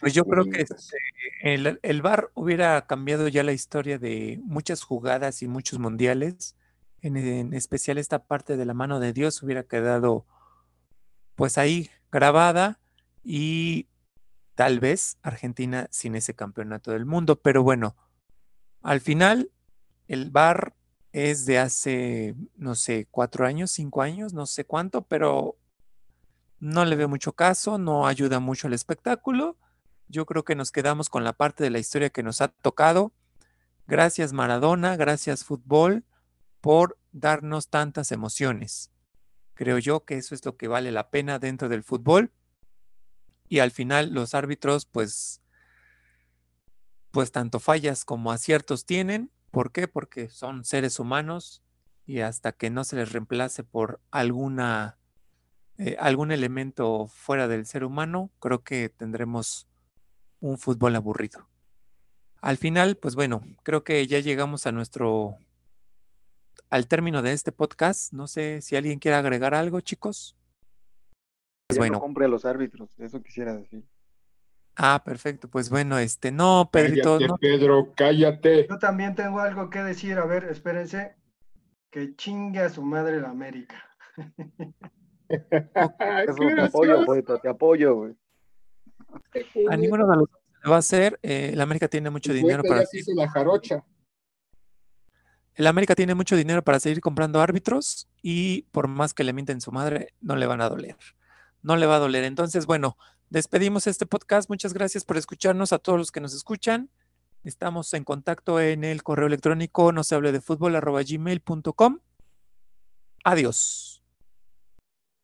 Pues 0.00 0.12
yo 0.14 0.24
creo 0.24 0.44
que 0.44 0.60
este, 0.60 0.76
el, 1.42 1.80
el 1.82 2.02
VAR 2.02 2.30
hubiera 2.34 2.86
cambiado 2.86 3.26
ya 3.26 3.42
la 3.42 3.52
historia 3.52 3.98
de 3.98 4.38
muchas 4.44 4.84
jugadas 4.84 5.42
y 5.42 5.48
muchos 5.48 5.80
mundiales. 5.80 6.56
En, 7.00 7.54
especial 7.54 7.98
esta 7.98 8.24
parte 8.24 8.56
de 8.56 8.64
la 8.64 8.74
mano 8.74 8.98
de 8.98 9.12
Dios 9.12 9.42
hubiera 9.42 9.62
quedado 9.62 10.26
pues 11.36 11.56
ahí 11.56 11.90
grabada 12.10 12.80
y 13.22 13.86
tal 14.56 14.80
vez 14.80 15.18
Argentina 15.22 15.86
sin 15.90 16.16
ese 16.16 16.34
campeonato 16.34 16.90
del 16.90 17.06
mundo. 17.06 17.40
Pero 17.40 17.62
bueno, 17.62 17.94
al 18.82 19.00
final 19.00 19.52
el 20.08 20.30
VAR 20.30 20.74
es 21.12 21.46
de 21.46 21.58
hace, 21.58 22.34
no 22.56 22.74
sé, 22.74 23.06
cuatro 23.10 23.46
años, 23.46 23.70
cinco 23.70 24.02
años, 24.02 24.34
no 24.34 24.46
sé 24.46 24.64
cuánto, 24.64 25.02
pero 25.02 25.56
no 26.58 26.84
le 26.84 26.96
veo 26.96 27.08
mucho 27.08 27.32
caso, 27.32 27.78
no 27.78 28.08
ayuda 28.08 28.40
mucho 28.40 28.66
al 28.66 28.74
espectáculo. 28.74 29.56
Yo 30.08 30.26
creo 30.26 30.44
que 30.44 30.56
nos 30.56 30.72
quedamos 30.72 31.08
con 31.08 31.22
la 31.22 31.34
parte 31.34 31.62
de 31.62 31.70
la 31.70 31.78
historia 31.78 32.10
que 32.10 32.24
nos 32.24 32.40
ha 32.40 32.48
tocado. 32.48 33.12
Gracias 33.86 34.32
Maradona, 34.32 34.96
gracias 34.96 35.44
fútbol 35.44 36.04
por 36.60 36.98
darnos 37.12 37.68
tantas 37.68 38.12
emociones. 38.12 38.90
Creo 39.54 39.78
yo 39.78 40.04
que 40.04 40.16
eso 40.16 40.34
es 40.34 40.44
lo 40.44 40.56
que 40.56 40.68
vale 40.68 40.92
la 40.92 41.10
pena 41.10 41.38
dentro 41.38 41.68
del 41.68 41.82
fútbol. 41.82 42.32
Y 43.48 43.60
al 43.60 43.70
final 43.70 44.12
los 44.12 44.34
árbitros 44.34 44.86
pues 44.86 45.40
pues 47.10 47.32
tanto 47.32 47.58
fallas 47.58 48.04
como 48.04 48.30
aciertos 48.30 48.84
tienen. 48.84 49.30
¿Por 49.50 49.72
qué? 49.72 49.88
Porque 49.88 50.28
son 50.28 50.64
seres 50.64 50.98
humanos 50.98 51.62
y 52.06 52.20
hasta 52.20 52.52
que 52.52 52.70
no 52.70 52.84
se 52.84 52.96
les 52.96 53.12
reemplace 53.12 53.64
por 53.64 54.00
alguna 54.10 54.98
eh, 55.80 55.96
algún 56.00 56.32
elemento 56.32 57.06
fuera 57.06 57.46
del 57.46 57.64
ser 57.64 57.84
humano, 57.84 58.32
creo 58.40 58.64
que 58.64 58.88
tendremos 58.88 59.68
un 60.40 60.58
fútbol 60.58 60.96
aburrido. 60.96 61.48
Al 62.40 62.56
final, 62.56 62.96
pues 62.96 63.14
bueno, 63.14 63.42
creo 63.62 63.84
que 63.84 64.04
ya 64.08 64.18
llegamos 64.18 64.66
a 64.66 64.72
nuestro, 64.72 65.36
al 66.70 66.86
término 66.86 67.22
de 67.22 67.32
este 67.32 67.52
podcast. 67.52 68.12
No 68.12 68.26
sé 68.26 68.60
si 68.62 68.76
alguien 68.76 68.98
quiere 68.98 69.16
agregar 69.16 69.54
algo, 69.54 69.80
chicos. 69.80 70.36
Pues 71.68 71.78
bueno. 71.78 72.00
compre 72.00 72.24
a 72.24 72.28
los 72.28 72.44
árbitros, 72.44 72.88
eso 72.98 73.22
quisiera 73.22 73.54
decir. 73.54 73.84
Ah, 74.76 75.02
perfecto. 75.04 75.48
Pues 75.48 75.70
bueno, 75.70 75.98
este, 75.98 76.30
no, 76.30 76.70
Pedrito. 76.72 77.18
Cállate, 77.18 77.38
Pedro, 77.40 77.92
cállate. 77.96 78.66
Yo 78.68 78.78
también 78.78 79.14
tengo 79.14 79.40
algo 79.40 79.68
que 79.70 79.82
decir. 79.82 80.18
A 80.18 80.24
ver, 80.24 80.44
espérense. 80.44 81.16
Que 81.90 82.14
chingue 82.14 82.60
a 82.60 82.68
su 82.68 82.82
madre 82.82 83.20
la 83.20 83.30
América. 83.30 83.82
te 85.28 86.62
apoyo, 86.62 87.04
poeta, 87.04 87.38
te 87.38 87.48
apoyo, 87.48 87.94
güey. 87.96 88.16
A 89.68 89.76
ninguno 89.76 90.06
de 90.06 90.16
los 90.16 90.28
va 90.70 90.76
a 90.76 90.78
hacer. 90.78 91.18
Eh, 91.22 91.50
el 91.52 91.60
América 91.60 91.88
tiene 91.88 92.10
mucho 92.10 92.32
dinero 92.32 92.62
para. 92.62 92.84
la 93.14 93.28
jarocha. 93.28 93.84
El 95.58 95.66
América 95.66 95.96
tiene 95.96 96.14
mucho 96.14 96.36
dinero 96.36 96.62
para 96.62 96.78
seguir 96.78 97.00
comprando 97.00 97.40
árbitros 97.40 98.06
y 98.22 98.62
por 98.70 98.86
más 98.86 99.12
que 99.12 99.24
le 99.24 99.32
mienten 99.32 99.60
su 99.60 99.72
madre, 99.72 100.14
no 100.20 100.36
le 100.36 100.46
van 100.46 100.60
a 100.60 100.68
doler. 100.68 100.96
No 101.62 101.76
le 101.76 101.84
va 101.84 101.96
a 101.96 101.98
doler. 101.98 102.22
Entonces, 102.22 102.64
bueno, 102.64 102.96
despedimos 103.28 103.88
este 103.88 104.06
podcast. 104.06 104.48
Muchas 104.48 104.72
gracias 104.72 105.04
por 105.04 105.16
escucharnos 105.16 105.72
a 105.72 105.80
todos 105.80 105.98
los 105.98 106.12
que 106.12 106.20
nos 106.20 106.32
escuchan. 106.32 106.90
Estamos 107.42 107.92
en 107.94 108.04
contacto 108.04 108.60
en 108.60 108.84
el 108.84 109.02
correo 109.02 109.26
electrónico 109.26 109.90
no 109.90 110.04
se 110.04 110.14
hable 110.14 110.30
de 110.30 110.40
fútbol 110.40 110.76
arroba 110.76 111.02
gmail.com. 111.02 111.98
Adiós. 113.24 114.04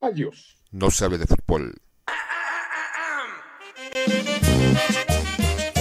Adiós. 0.01 0.57
No 0.73 0.91
se 0.91 1.05
hable 1.05 1.19
de 1.19 1.27
fútbol. 1.29 1.81